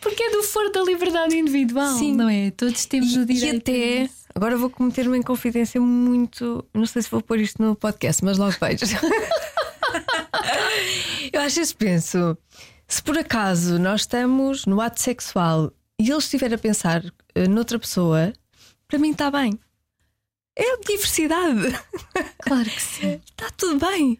[0.00, 2.14] Porque é do foro da liberdade individual, Sim.
[2.14, 2.50] não é?
[2.52, 3.54] Todos temos E, o e direito.
[3.54, 4.10] a até.
[4.34, 6.64] Agora vou cometer uma inconfidência muito.
[6.74, 8.84] Não sei se vou pôr isto no podcast, mas logo vejo.
[11.32, 12.36] Eu às vezes penso:
[12.86, 17.02] se por acaso nós estamos no ato sexual e ele estiver a pensar
[17.48, 18.32] noutra pessoa,
[18.88, 19.58] para mim está bem.
[20.58, 21.78] É diversidade.
[22.40, 23.20] Claro que sim.
[23.30, 24.18] Está tudo bem.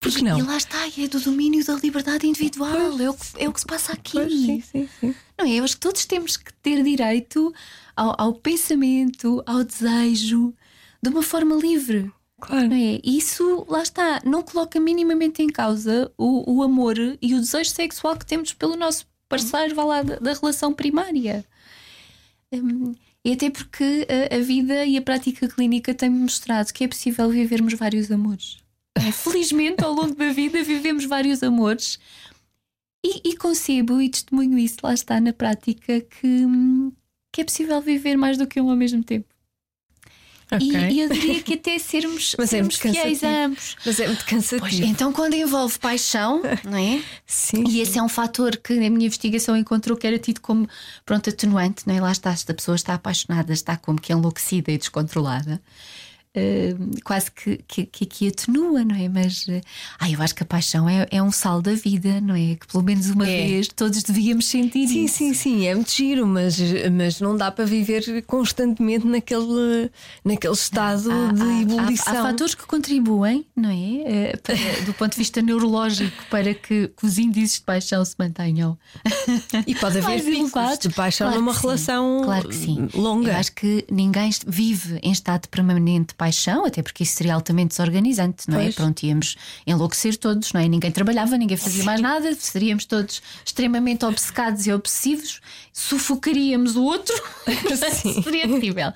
[0.00, 0.46] Por que E não?
[0.46, 2.98] lá está, é do domínio da liberdade individual.
[3.00, 4.12] É o, que, é o que se passa aqui.
[4.12, 5.14] Pois, sim, sim, sim.
[5.36, 5.54] Não é?
[5.56, 7.52] Eu acho que todos temos que ter direito
[7.96, 10.54] ao, ao pensamento, ao desejo,
[11.02, 12.10] de uma forma livre.
[12.40, 12.68] Claro.
[12.68, 13.00] Não é?
[13.02, 18.16] Isso, lá está, não coloca minimamente em causa o, o amor e o desejo sexual
[18.16, 21.44] que temos pelo nosso parceiro vá lá, da, da relação primária.
[22.52, 27.28] Hum, e até porque a, vida e a prática clínica têm mostrado que é possível
[27.28, 28.58] vivermos vários amores.
[28.96, 31.98] É, Felizmente, ao longo da vida, vivemos vários amores
[33.04, 36.92] e, e concebo e testemunho isso, lá está na prática, que, hum,
[37.32, 39.28] que é possível viver mais do que um ao mesmo tempo.
[40.52, 40.90] E- Ok.
[40.90, 43.76] E, eu diria que até sermos, Mas é sermos muito fiéis a ambos.
[43.84, 44.60] Mas é muito cansativo.
[44.60, 47.02] Pois, então, quando envolve paixão, não é?
[47.26, 47.64] Sim.
[47.68, 50.68] E esse é um fator que na minha investigação encontrou que era tido como
[51.04, 52.00] pronto, atenuante, não é?
[52.00, 55.60] Lá está, esta pessoa está apaixonada, está como que enlouquecida e descontrolada.
[56.78, 59.08] Hum, quase que, que, que aqui atenua, não é?
[59.08, 59.60] Mas eh,
[59.98, 62.54] ai, eu acho que a paixão é, é um sal da vida, não é?
[62.56, 63.46] Que pelo menos uma É.
[63.46, 65.16] vez todos devíamos sentir Sim, isso.
[65.18, 66.58] sim, sim, é muito giro, mas,
[66.92, 69.90] mas não dá para viver constantemente naquele,
[70.24, 72.14] naquele estado Há- de há- ebulição.
[72.14, 74.02] Há, há fatores que contribuem, não é?
[74.32, 78.14] Eh, para- do ponto de vista neurológico, para que, que os índices de paixão se
[78.18, 78.78] mantenham
[79.66, 82.88] E pode haver picos de paixão Claro numa relação Claro que sim.
[82.94, 83.30] longa.
[83.32, 86.27] Eu acho que ninguém vive em estado permanente de paixão,
[86.64, 88.64] até porque isso seria altamente desorganizante, não é?
[88.64, 88.74] Pois.
[88.74, 89.36] Pronto, íamos
[89.66, 90.68] enlouquecer todos, não é?
[90.68, 95.40] Ninguém trabalhava, ninguém fazia mais nada, seríamos todos extremamente obcecados e obsessivos,
[95.72, 97.14] sufocaríamos o outro,
[98.22, 98.92] seria terrível.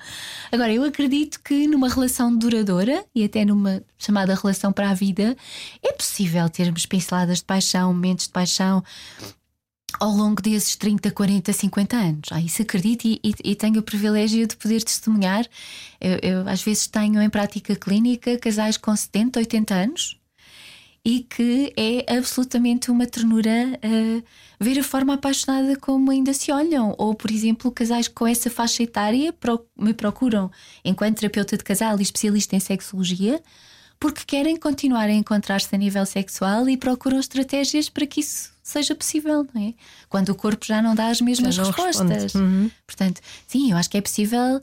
[0.51, 5.35] Agora, eu acredito que numa relação duradoura e até numa chamada relação para a vida,
[5.81, 8.83] é possível termos pinceladas de paixão, momentos de paixão
[9.99, 12.29] ao longo desses 30, 40, 50 anos.
[12.31, 15.45] Ah, isso acredito e, e- e tenho o privilégio de poder testemunhar.
[15.99, 20.17] Eu, eu, às vezes tenho em prática clínica casais com 70, 80 anos
[21.05, 24.23] e que é absolutamente uma ternura ah,
[24.59, 26.95] ver a forma apaixonada como ainda se olham.
[26.97, 30.49] Ou, por exemplo, casais com essa faixa etária pro- me procuram
[30.85, 33.41] enquanto terapeuta de casal e especialista em sexologia.
[33.99, 38.95] Porque querem continuar a encontrar-se a nível sexual e procuram estratégias para que isso seja
[38.95, 39.73] possível, não é?
[40.09, 42.33] Quando o corpo já não dá as mesmas respostas.
[42.33, 42.71] Uhum.
[42.87, 44.61] Portanto, sim, eu acho que é possível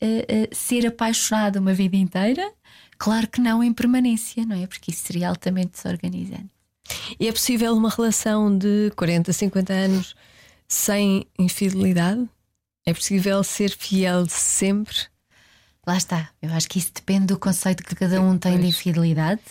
[0.00, 2.52] eh, eh, ser apaixonado uma vida inteira,
[2.98, 4.66] Claro que não em permanência, não é?
[4.66, 6.50] Porque isso seria altamente desorganizante.
[7.18, 10.14] E é possível uma relação de 40, 50 anos
[10.68, 12.28] sem infidelidade?
[12.84, 14.96] É possível ser fiel sempre?
[15.86, 16.30] Lá está.
[16.40, 19.42] Eu acho que isso depende do conceito que cada um tem de infidelidade.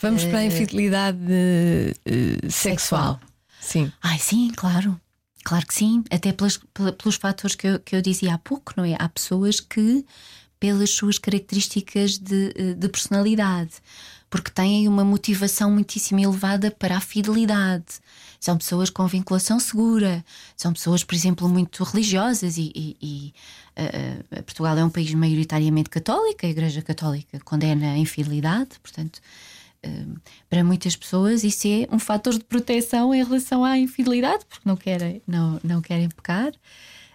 [0.00, 3.20] Vamos para a infidelidade uh, sexual.
[3.20, 3.20] sexual.
[3.60, 3.92] Sim.
[4.02, 5.00] Ai, sim, claro.
[5.44, 6.04] Claro que sim.
[6.10, 6.60] Até pelos,
[6.98, 8.96] pelos fatores que eu, que eu dizia há pouco, não é?
[8.98, 10.04] Há pessoas que,
[10.58, 13.74] pelas suas características de, de personalidade,
[14.32, 18.00] porque têm uma motivação muitíssimo elevada para a fidelidade.
[18.40, 20.24] São pessoas com vinculação segura,
[20.56, 23.34] são pessoas, por exemplo, muito religiosas e, e, e
[23.80, 29.20] uh, Portugal é um país maioritariamente católico, a Igreja Católica condena a infidelidade, portanto, uh,
[30.48, 34.76] para muitas pessoas isso é um fator de proteção em relação à infidelidade, porque não
[34.76, 36.52] querem, não, não querem pecar.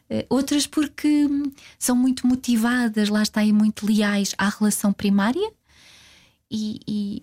[0.10, 5.52] Uh, outras porque hum, são muito motivadas, lá está aí muito leais à relação primária
[6.50, 6.80] e,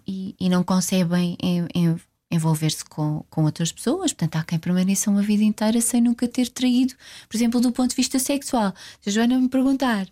[0.06, 1.96] e, e não concebem em, em
[2.30, 4.12] envolver-se com, com outras pessoas.
[4.12, 6.94] Portanto, há quem permaneça uma vida inteira sem nunca ter traído,
[7.28, 8.74] por exemplo, do ponto de vista sexual.
[9.00, 10.06] Se a Joana me perguntar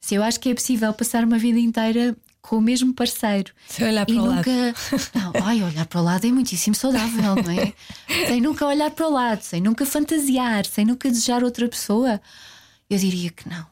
[0.00, 3.86] se eu acho que é possível passar uma vida inteira com o mesmo parceiro sem
[3.88, 4.50] olhar para e o nunca...
[4.50, 4.76] lado.
[5.14, 7.72] Não, ai, olhar para o lado é muitíssimo saudável, não é?
[8.28, 12.20] sem nunca olhar para o lado, sem nunca fantasiar, sem nunca desejar outra pessoa,
[12.88, 13.66] eu diria que não.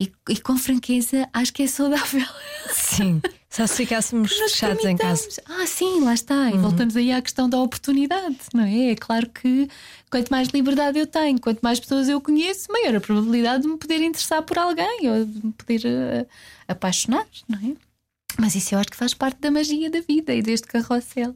[0.00, 2.26] E, e com franqueza, acho que é saudável.
[2.72, 3.22] Sim.
[3.48, 5.28] Só se ficássemos fechados em casa.
[5.46, 6.50] Ah, sim, lá está.
[6.50, 6.62] E uhum.
[6.62, 8.90] voltamos aí à questão da oportunidade, não é?
[8.90, 9.68] É claro que
[10.10, 13.78] quanto mais liberdade eu tenho, quanto mais pessoas eu conheço, maior a probabilidade de me
[13.78, 16.26] poder interessar por alguém ou de me poder uh,
[16.66, 17.91] apaixonar, não é?
[18.38, 21.34] Mas isso eu acho que faz parte da magia da vida e deste carrossel.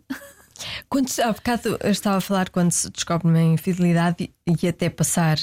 [0.89, 5.39] Quando, há bocado eu estava a falar quando se descobre uma infidelidade e até passar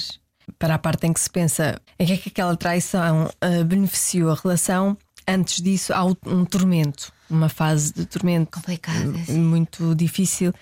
[0.57, 4.31] para a parte em que se pensa em que é que aquela traição uh, beneficiou
[4.31, 10.53] a relação antes disso há um tormento, uma fase de tormento complicada, muito difícil.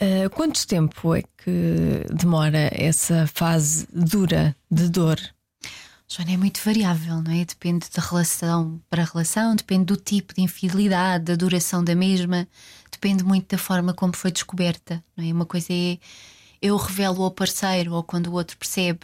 [0.00, 5.18] Uh, quanto tempo é que demora essa fase dura de dor?
[6.14, 7.42] Joana, é muito variável, não é?
[7.42, 12.46] Depende da relação para relação, depende do tipo de infidelidade, da duração da mesma,
[12.90, 15.32] depende muito da forma como foi descoberta, não é?
[15.32, 15.98] Uma coisa é
[16.60, 19.00] eu revelo ao parceiro ou quando o outro percebe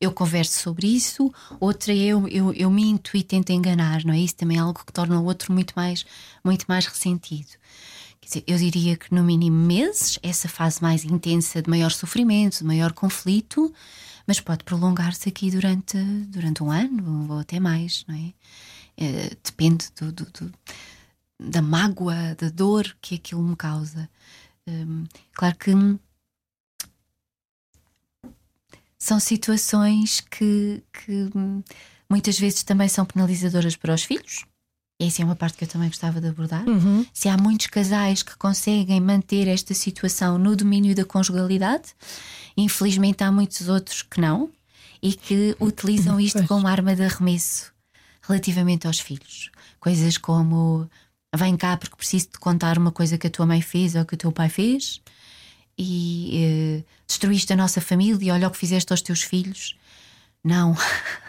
[0.00, 4.18] eu converso sobre isso, outra é eu, eu, eu minto e tento enganar, não é?
[4.20, 6.06] Isso também é algo que torna o outro muito mais,
[6.44, 7.58] muito mais ressentido.
[8.20, 12.58] Quer dizer, eu diria que no mínimo meses, essa fase mais intensa de maior sofrimento,
[12.58, 13.74] de maior conflito,
[14.26, 15.96] mas pode prolongar-se aqui durante,
[16.28, 18.32] durante um ano ou até mais, não é?
[18.96, 20.52] é depende do, do, do,
[21.38, 24.08] da mágoa, da dor que aquilo me causa.
[24.66, 25.70] Hum, claro que
[28.98, 31.30] são situações que, que
[32.10, 34.44] muitas vezes também são penalizadoras para os filhos.
[34.98, 36.66] Essa é uma parte que eu também gostava de abordar.
[36.66, 37.04] Uhum.
[37.12, 41.94] Se há muitos casais que conseguem manter esta situação no domínio da conjugalidade,
[42.56, 44.50] infelizmente há muitos outros que não
[45.02, 46.48] e que utilizam isto pois.
[46.48, 47.72] como arma de arremesso
[48.22, 49.50] relativamente aos filhos.
[49.78, 50.88] Coisas como
[51.34, 54.14] vem cá porque preciso te contar uma coisa que a tua mãe fez ou que
[54.14, 55.02] o teu pai fez
[55.78, 59.76] e uh, destruíste a nossa família, olha o que fizeste aos teus filhos.
[60.42, 60.74] Não.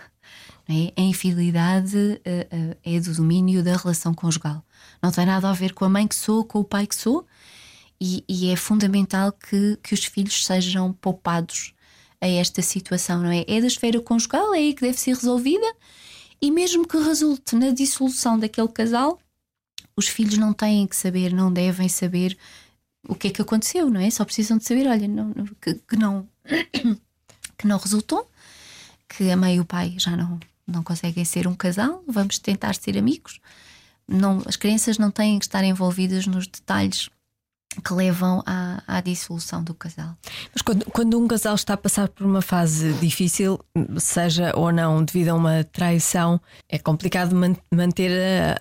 [0.69, 0.93] é?
[0.95, 4.63] A infidelidade uh, uh, é do domínio da relação conjugal.
[5.01, 7.25] Não tem nada a ver com a mãe que sou, com o pai que sou,
[7.99, 11.73] e, e é fundamental que, que os filhos sejam poupados
[12.19, 13.45] a esta situação, não é?
[13.47, 15.65] É da esfera conjugal, é aí que deve ser resolvida,
[16.41, 19.19] e mesmo que resulte na dissolução daquele casal,
[19.95, 22.38] os filhos não têm que saber, não devem saber
[23.08, 24.10] o que é que aconteceu, não é?
[24.10, 26.27] Só precisam de saber, olha, não, que, que, não
[27.58, 28.30] que não resultou,
[29.08, 32.75] que a mãe e o pai já não, não conseguem ser um casal, vamos tentar
[32.75, 33.39] ser amigos.
[34.08, 37.10] Não, as crianças não têm que estar envolvidas nos detalhes
[37.84, 40.17] que levam à, à, dissolução do casal.
[40.53, 43.60] Mas quando, quando, um casal está a passar por uma fase difícil,
[43.97, 48.12] seja ou não devido a uma traição, é complicado man manter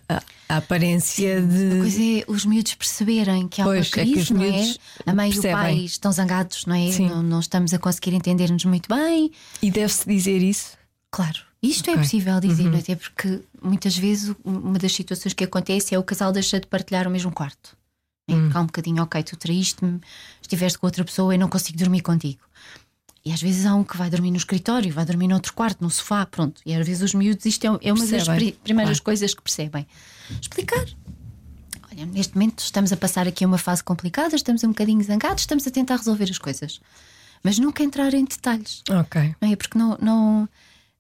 [0.08, 1.64] a, a, a aparência Sim, de.
[1.64, 4.74] Uma coisa é os miúdos perceberem que há pois, uma crise, é não é?
[5.06, 5.50] A mãe percebem.
[5.50, 6.98] e o pai estão zangados, não é?
[6.98, 9.30] Não, não, estamos a conseguir entender-nos muito bem.
[9.62, 10.76] E deve-se dizer isso?
[11.10, 11.40] Claro.
[11.62, 11.94] Isto é okay.
[11.94, 12.78] é possível dizer, uhum.
[12.78, 17.08] até porque muitas vezes uma das situações que acontece é o casal deixa de partilhar
[17.08, 17.76] o mesmo quarto.
[18.28, 18.50] Hum.
[18.50, 20.00] Cá um bocadinho, ok, tu traíste-me,
[20.42, 22.40] estiveste com outra pessoa e não consigo dormir contigo.
[23.24, 25.90] E às vezes há um que vai dormir no escritório, vai dormir noutro quarto, no
[25.90, 26.60] sofá, pronto.
[26.64, 29.04] E às vezes os miúdos, isto é, é uma das pri primeiras claro.
[29.04, 29.86] coisas que percebem.
[30.40, 30.86] Explicar.
[31.90, 35.66] Olha, neste momento estamos a passar aqui uma fase complicada, estamos um bocadinho zangados, estamos
[35.66, 36.80] a tentar resolver as coisas.
[37.42, 38.82] Mas nunca entrar em detalhes.
[38.88, 39.34] Ok.
[39.40, 39.56] Não é?
[39.56, 40.48] Porque não, não,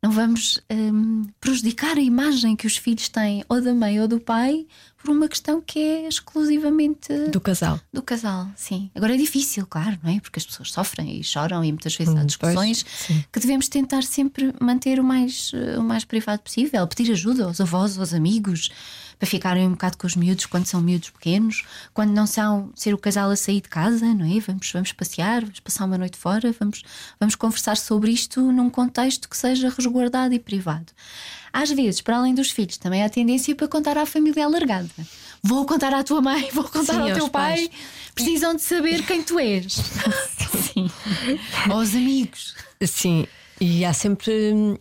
[0.06, 4.20] não vamos hum, prejudicar a imagem que os filhos têm ou da mãe ou do
[4.20, 4.64] pai
[4.96, 7.80] por uma questão que é exclusivamente Do casal.
[7.92, 8.88] do casal, sim.
[8.94, 10.20] Agora é difícil, claro, não é?
[10.20, 13.68] Porque as pessoas sofrem e choram e muitas vezes há Hum, discussões pois, que devemos
[13.68, 18.70] tentar sempre manter o mais, o mais privado possível, pedir ajuda aos avós, aos amigos,
[19.18, 21.64] para ficarem um bocado com os miúdos quando são miúdos pequenos,
[21.94, 24.40] quando não são ser o casal a sair de casa, não é?
[24.40, 26.82] Vamos, vamos passear, vamos passar uma noite fora, vamos,
[27.18, 30.92] vamos conversar sobre isto num contexto que seja resguardado e privado.
[31.52, 34.90] Às vezes, para além dos filhos, também há tendência para contar à família alargada.
[35.42, 37.68] Vou contar à tua mãe, vou contar Sim, ao teu pai.
[37.68, 37.70] pais.
[38.14, 39.72] Precisam de saber quem tu és.
[40.74, 40.90] Sim.
[41.70, 42.54] Aos amigos.
[42.82, 43.26] Sim,
[43.60, 44.78] e há sempre.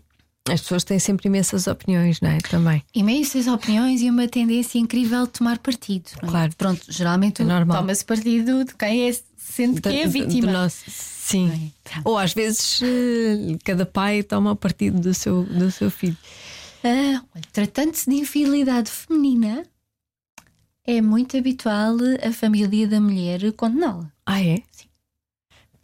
[0.48, 2.38] As pessoas têm sempre imensas opiniões, não é?
[2.38, 2.84] Também.
[2.94, 6.06] Imensas opiniões e uma tendência incrível de tomar partido.
[6.22, 6.28] é?
[6.28, 6.56] Claro.
[6.56, 10.52] Pronto, geralmente É toma-se partido de quem é, sendo que é a vítima.
[10.52, 11.72] nosso- sim.
[11.86, 12.00] É?
[12.04, 16.18] Ou às vezes eh, cada pai toma partido do seu, do seu filho.
[16.84, 19.64] Ah, Tratando-se de infidelidade feminina,
[20.86, 24.12] é muito habitual a família da mulher condená-la.
[24.28, 24.58] Ah, é?
[24.72, 24.85] Sim.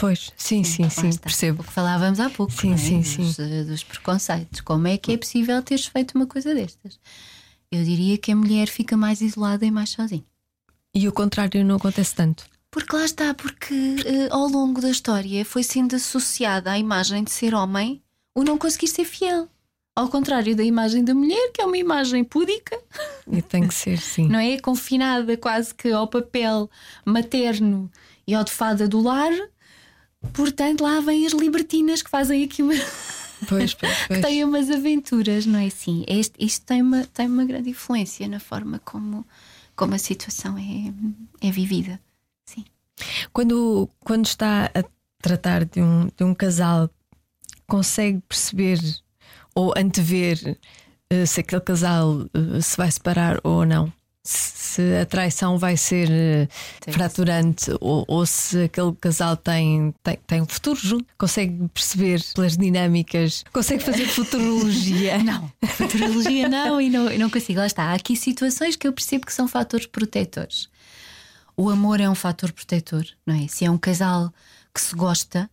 [0.02, 1.22] Pois, sim, sim, sim, está.
[1.22, 1.62] percebo.
[1.62, 2.78] O que falávamos há pouco, Sim, é?
[2.78, 3.36] sim, dos, sim.
[3.38, 4.60] eh, dos preconceitos.
[4.62, 7.00] Como é que é possível teres feito uma coisa destas?
[7.72, 10.26] Eu diria que a mulher fica mais isolada e mais sozinha.
[10.92, 12.46] E o contrário não acontece tanto.
[12.72, 17.30] Porque lá está, porque eh, ao longo da história foi sendo associada à imagem de
[17.30, 18.02] ser homem
[18.34, 19.48] o não conseguir ser fiel.
[19.96, 22.76] Ao contrário da imagem da mulher, que é uma imagem púdica,
[23.32, 24.28] E tem que ser, sim.
[24.28, 24.58] não é?
[24.58, 26.68] Confinada quase que ao papel
[27.06, 27.92] materno
[28.26, 29.32] e ao de fada do lar.
[30.34, 32.74] Portanto, lá vêm as libertinas que fazem aqui uma,
[33.48, 34.22] Pois, pois, que pois.
[34.22, 36.06] têm umas aventuras, não é assim?
[36.08, 39.26] Este, isto tem uma, tem uma grande influência na forma como,
[39.76, 42.00] como a situação é, é vivida.
[42.46, 42.66] Sim.
[43.34, 44.84] Quando, quando está a
[45.22, 46.90] tratar de um, de um casal,
[47.68, 48.80] consegue perceber
[49.56, 50.58] ou antever
[51.10, 53.92] eh, se aquele casal eh, se vai separar ou não?
[54.24, 56.48] Se a traição vai ser eh,
[56.86, 56.92] Sim.
[56.92, 62.56] fraturante ou, ou se aquele casal tem, tem, tem um futuro junto, consegue perceber pelas
[62.56, 65.18] dinâmicas, consegue fazer futurologia.
[65.24, 67.60] Não, futurologia não e não, e não consigo.
[67.60, 67.86] Lá está.
[67.86, 70.70] Há aqui situações que eu percebo que são fatores protetores.
[71.58, 73.48] O amor é um fator protetor, não é?
[73.48, 74.34] Se é um casal
[74.74, 75.50] que se gosta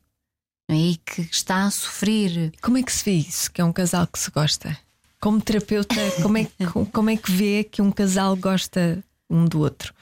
[0.69, 0.79] não é?
[0.79, 2.53] e que está a sofrer.
[2.61, 3.51] Como é que se vê isso?
[3.51, 4.77] Que é um casal que se gosta?
[5.21, 9.61] Como terapeuta, como é, que- como é que vê que um casal gosta um do
[9.61, 9.93] outro?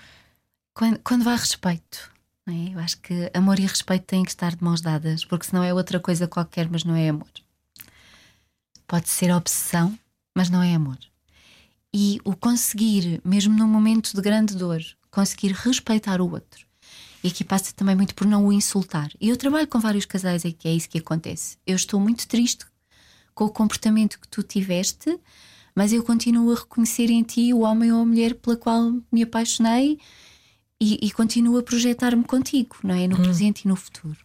[0.74, 2.10] Quando, quando há respeito,
[2.46, 2.74] é?
[2.74, 5.72] Eu acho que amor e respeito têm que estar de mãos dadas, porque senão é
[5.72, 7.28] outra coisa qualquer, mas não é amor.
[8.86, 9.98] Pode ser obsessão,
[10.34, 10.98] mas não é amor.
[11.92, 16.66] E o conseguir, mesmo num momento de grande dor, conseguir respeitar o outro.
[17.24, 19.10] E aqui passa também muito por não o insultar.
[19.20, 21.56] E eu trabalho com vários casais em que é isso que acontece.
[21.66, 22.64] Eu estou muito triste
[23.36, 25.20] com o comportamento que tu tiveste,
[25.74, 29.22] mas eu continuo a reconhecer em ti o homem ou a mulher pela qual me
[29.22, 30.00] apaixonei
[30.80, 33.06] e, e continuo a projetar-me contigo, não é?
[33.06, 34.16] No presente e no futuro.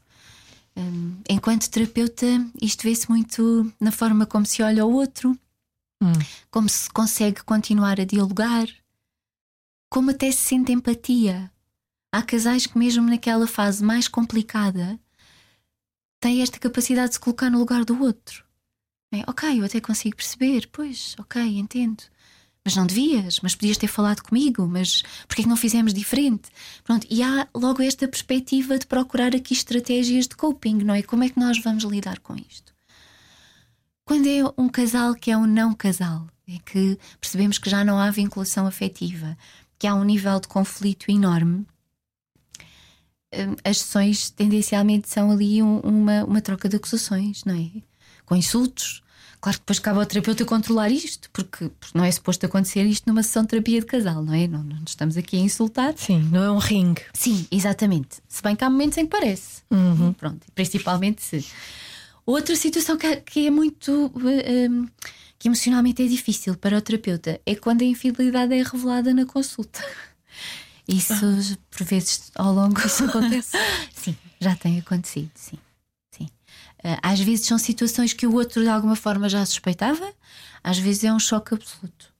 [0.78, 2.26] Hum, enquanto terapeuta,
[2.62, 5.38] isto vê-se muito na forma como se olha ao outro,
[6.01, 6.14] Hum.
[6.49, 8.68] como se consegue continuar a dialogar,
[9.88, 11.51] como até se sente empatia.
[12.12, 14.97] Há casais que, mesmo naquela fase mais complicada,
[16.20, 18.43] têm esta capacidade de se colocar no lugar do outro.
[19.12, 22.01] É, ok, eu até consigo perceber, pois, ok, entendo.
[22.64, 26.49] Mas não devias, mas podias ter falado comigo, mas porquê que não fizemos diferente?
[26.84, 31.01] Pronto, e há logo esta perspectiva de procurar aqui estratégias de coping, não é?
[31.01, 32.72] Como é que nós vamos lidar com isto?
[34.05, 37.97] Quando é um casal que é um não casal, é que percebemos que já não
[37.97, 39.36] há vinculação afetiva,
[39.80, 41.66] que há um nível de conflito enorme,
[43.34, 47.82] hum, as sessões tendencialmente são ali um- uma, uma troca de acusações, não é?
[48.26, 49.01] Com insultos.
[49.39, 53.07] Claro que depois cabe ao terapeuta controlar isto, porque, porque não é suposto acontecer isto
[53.07, 54.47] numa sessão de terapia de casal, não é?
[54.47, 55.93] Não, não estamos aqui a insultar.
[55.97, 57.01] Sim, não é um ringue.
[57.11, 58.17] Sim, exatamente.
[58.28, 59.63] Se bem que há momentos em que parece.
[59.72, 60.13] Uhum.
[60.13, 61.43] Pronto, principalmente se.
[62.24, 64.11] Outra situação que, que é muito.
[64.45, 64.88] eh, um,
[65.39, 69.84] que emocionalmente é difícil para o terapeuta é quando a infidelidade é revelada na consulta.
[70.88, 71.15] Isso,
[71.72, 72.80] por vezes, ao longo.
[72.86, 73.57] Isso acontece.
[73.95, 75.57] Sim, já tem acontecido, sim.
[76.84, 80.13] Eh, às vezes são situações que o outro de alguma forma já suspeitava,
[80.63, 82.11] às vezes é um choque absoluto.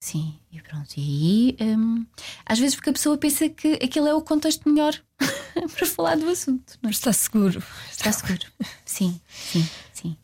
[0.00, 0.92] Sim, e pronto.
[0.96, 2.04] E aí, hum,
[2.44, 5.00] às vezes porque a pessoa pensa que aquele é o contexto melhor
[5.76, 6.76] para falar do assunto.
[6.82, 6.92] Não é?
[6.92, 7.62] Está seguro.
[7.90, 8.44] Está seguro.
[8.84, 10.16] Sim, sim, sim.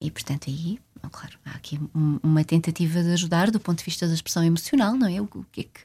[0.00, 0.78] E portanto aí,
[1.12, 4.94] claro, há aqui um- uma tentativa de ajudar do ponto de vista da expressão emocional,
[4.96, 5.20] não é?
[5.20, 5.80] O que é que.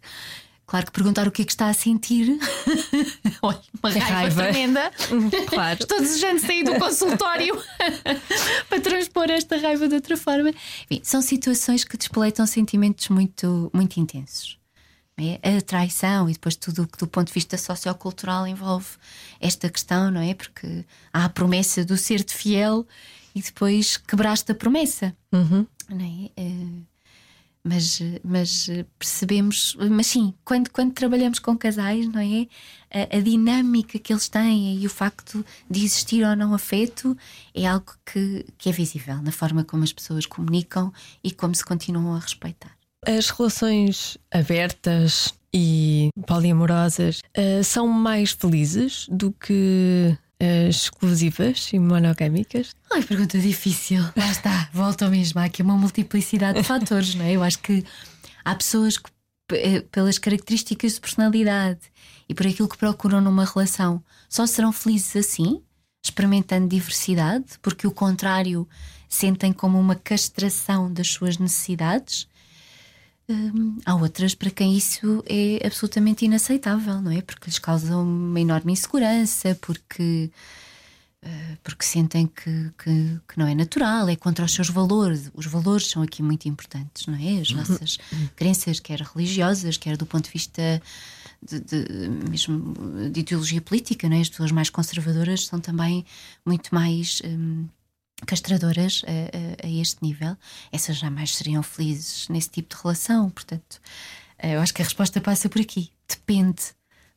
[0.71, 2.39] Claro que perguntar o que é que está a sentir,
[3.43, 4.43] olha, uma raiva, Raiva.
[4.43, 4.91] tremenda.
[5.47, 5.79] Claro.
[5.81, 7.61] Estou desejando sair do consultório
[8.69, 10.49] para transpor esta raiva de outra forma.
[10.89, 14.57] Enfim, são situações que despleitam sentimentos muito, muito intensos.
[15.17, 15.57] é?
[15.57, 18.87] A traição e depois tudo o que do ponto de vista sociocultural envolve
[19.41, 20.33] esta questão, não é?
[20.33, 22.87] Porque há a promessa do ser-te fiel
[23.35, 25.67] e depois quebraste a promessa, Uhum.
[25.89, 26.31] não é?
[26.41, 26.81] Eh,
[27.63, 32.47] mas, mas percebemos, mas sim, quando, quando trabalhamos com casais, não é?
[32.93, 37.17] A, a dinâmica que eles têm e o facto de existir ou não afeto
[37.53, 40.91] é algo que, que é visível na forma como as pessoas comunicam
[41.23, 42.71] e como se continuam a respeitar.
[43.05, 52.75] As relações abertas e poliamorosas eh, são mais felizes do que as exclusivas e monogâmicas?
[52.91, 54.01] Ai, pergunta difícil.
[54.15, 55.39] Lá está, volta ao mesmo.
[55.39, 57.33] Há aqui uma multiplicidade de fatores, não é?
[57.33, 57.83] Eu acho que
[58.43, 59.09] há pessoas que,
[59.53, 61.79] eh, pelas características de personalidade
[62.27, 65.61] e por aquilo que procuram numa relação, só serão felizes assim,
[66.03, 68.67] experimentando diversidade, porque o contrário
[69.07, 72.27] sentem como uma castração das suas necessidades.
[73.31, 77.21] Hum, há outras para quem isso é absolutamente inaceitável, não é?
[77.21, 80.29] Porque lhes causa uma enorme insegurança, porque
[81.23, 85.29] eh, porque sentem que, que, que não é natural, é contra os seus valores.
[85.33, 87.39] Os valores são aqui muito importantes, não é?
[87.41, 87.97] As nossas
[88.35, 90.81] crenças, quer religiosas, quer do ponto de vista
[91.43, 92.73] de, de- mesmo
[93.11, 94.21] de ideologia política, não é?
[94.21, 96.05] As pessoas mais conservadoras são também
[96.45, 97.21] muito mais.
[97.25, 97.65] hum,
[98.25, 100.35] castradoras a, a- a este nível,
[100.71, 103.29] essas jamais seriam felizes nesse tipo de relação.
[103.29, 103.79] Portanto,
[104.37, 105.91] eh, eu acho que a resposta passa por aqui.
[106.07, 106.61] Depende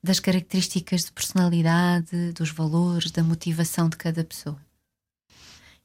[0.02, 4.61] das características de personalidade, dos valores, da motivação de cada pessoa.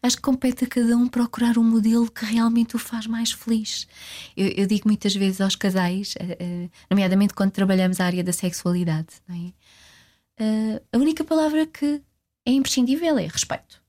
[0.01, 3.85] Acho que compete a cada um procurar um modelo que realmente o faz mais feliz.
[4.35, 8.31] Eu, eu digo muitas vezes aos casais, eh, eh, nomeadamente quando trabalhamos a área da
[8.31, 9.51] sexualidade, é?
[10.93, 12.01] A única palavra que
[12.45, 13.81] é imprescindível é respeito.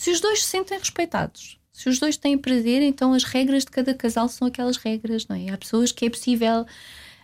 [0.00, 3.70] Se os dois se sentem respeitados, se os dois têm prazer, então as regras de
[3.70, 5.50] cada casal são aquelas regras, não é?
[5.50, 6.64] Há pessoas que é possível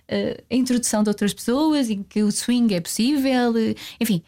[0.06, 4.22] eh, a introdução de outras pessoas e que o swing é possível, eh, enfim,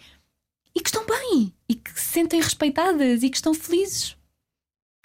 [0.75, 4.17] e que estão bem e que se sentem respeitadas e que estão felizes,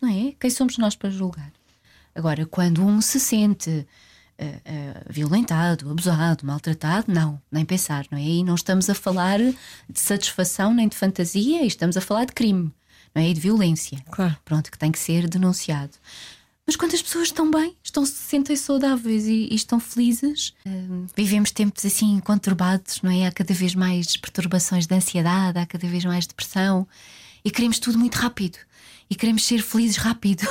[0.01, 0.33] não é?
[0.39, 1.51] Quem somos nós para julgar?
[2.15, 3.85] Agora, quando um se sente
[4.37, 8.23] eh, violentado, abusado, maltratado, não, nem pensar, não é?
[8.23, 12.71] E não estamos a falar de satisfação nem de fantasia, estamos a falar de crime,
[13.15, 13.29] é?
[13.29, 14.35] E de violência Claro.
[14.43, 15.93] pronto, que tem que ser denunciado.
[16.65, 21.07] Mas quando as pessoas estão bem, estão, se sentem saudáveis e, e estão felizes, hum,
[21.15, 23.27] vivemos tempos assim conturbados, não é?
[23.27, 26.87] Há cada vez mais perturbações de ansiedade, há cada vez mais depressão
[27.43, 28.57] e queremos tudo muito rápido
[29.09, 30.47] e queremos ser felizes rápido.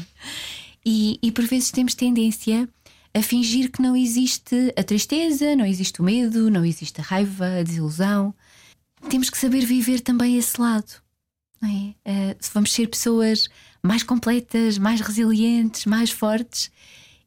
[0.84, 2.68] e, e por vezes temos tendência
[3.14, 7.46] a fingir que não existe a tristeza, não existe o medo, não existe a raiva,
[7.46, 8.34] a desilusão.
[9.08, 11.00] Temos que saber viver também esse lado
[11.68, 12.36] é?
[12.40, 13.48] Se vamos ser pessoas
[13.82, 16.70] mais completas, mais resilientes, mais fortes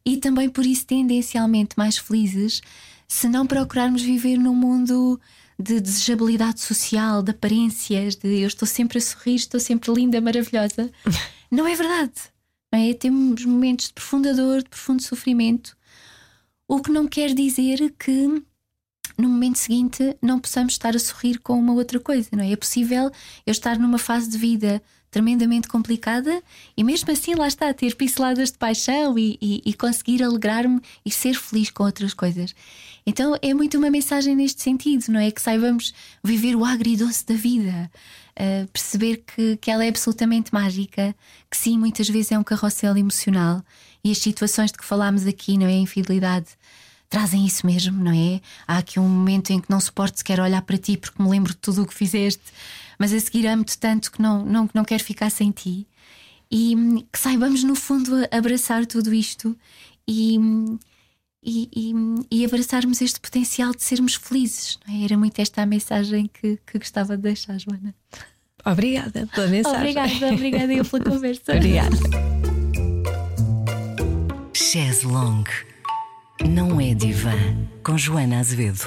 [0.04, 2.60] e também por isso tendencialmente mais felizes,
[3.08, 5.20] se não procurarmos viver num mundo
[5.58, 10.90] de desejabilidade social, de aparências, de eu estou sempre a sorrir, estou sempre linda, maravilhosa.
[11.50, 12.12] Não é verdade.
[12.72, 12.92] Não é?
[12.92, 15.76] Temos momentos de profunda dor, de profundo sofrimento,
[16.66, 18.42] o que não quer dizer que
[19.16, 22.52] no momento seguinte não possamos estar a sorrir com uma outra coisa, não é?
[22.52, 23.10] É possível
[23.46, 26.42] eu estar numa fase de vida tremendamente complicada
[26.76, 31.10] e mesmo assim lá está, ter pinceladas de paixão e, e- e conseguir alegrar-me e
[31.10, 32.52] ser feliz com outras coisas.
[33.06, 35.30] Então é muito uma mensagem neste sentido, não é?
[35.30, 37.88] Que saibamos viver o agridoce da vida,
[38.36, 41.14] uh, perceber que, que ela é absolutamente mágica,
[41.48, 43.62] que sim, muitas vezes é um carrossel emocional
[44.02, 45.70] e as situações de que falámos aqui, não é?
[45.74, 46.48] A infidelidade
[47.14, 48.40] trazem isso mesmo, não é?
[48.66, 51.52] Há aqui um momento em que não suporto sequer olhar para ti porque me lembro
[51.52, 52.42] de tudo o que fizeste,
[52.98, 55.86] mas a seguir amo-te tanto que não, não, não quero ficar sem ti.
[56.50, 59.56] E hum, que saibamos, no fundo, abraçar tudo isto
[60.08, 60.76] e, hum,
[61.40, 61.94] e, e,
[62.40, 64.76] e abraçarmos este potencial de sermos felizes.
[64.84, 65.04] Não é?
[65.04, 67.94] Era muito esta a mensagem que, que gostava de deixar, Joana.
[68.66, 69.78] Obrigada pela mensagem.
[69.78, 71.52] Obrigada, obrigada eu pela conversa.
[71.52, 71.96] Obrigada.
[74.52, 75.73] Chaise Longue.
[76.42, 77.32] Não é divã.
[77.84, 78.84] Com Joana Azevedo.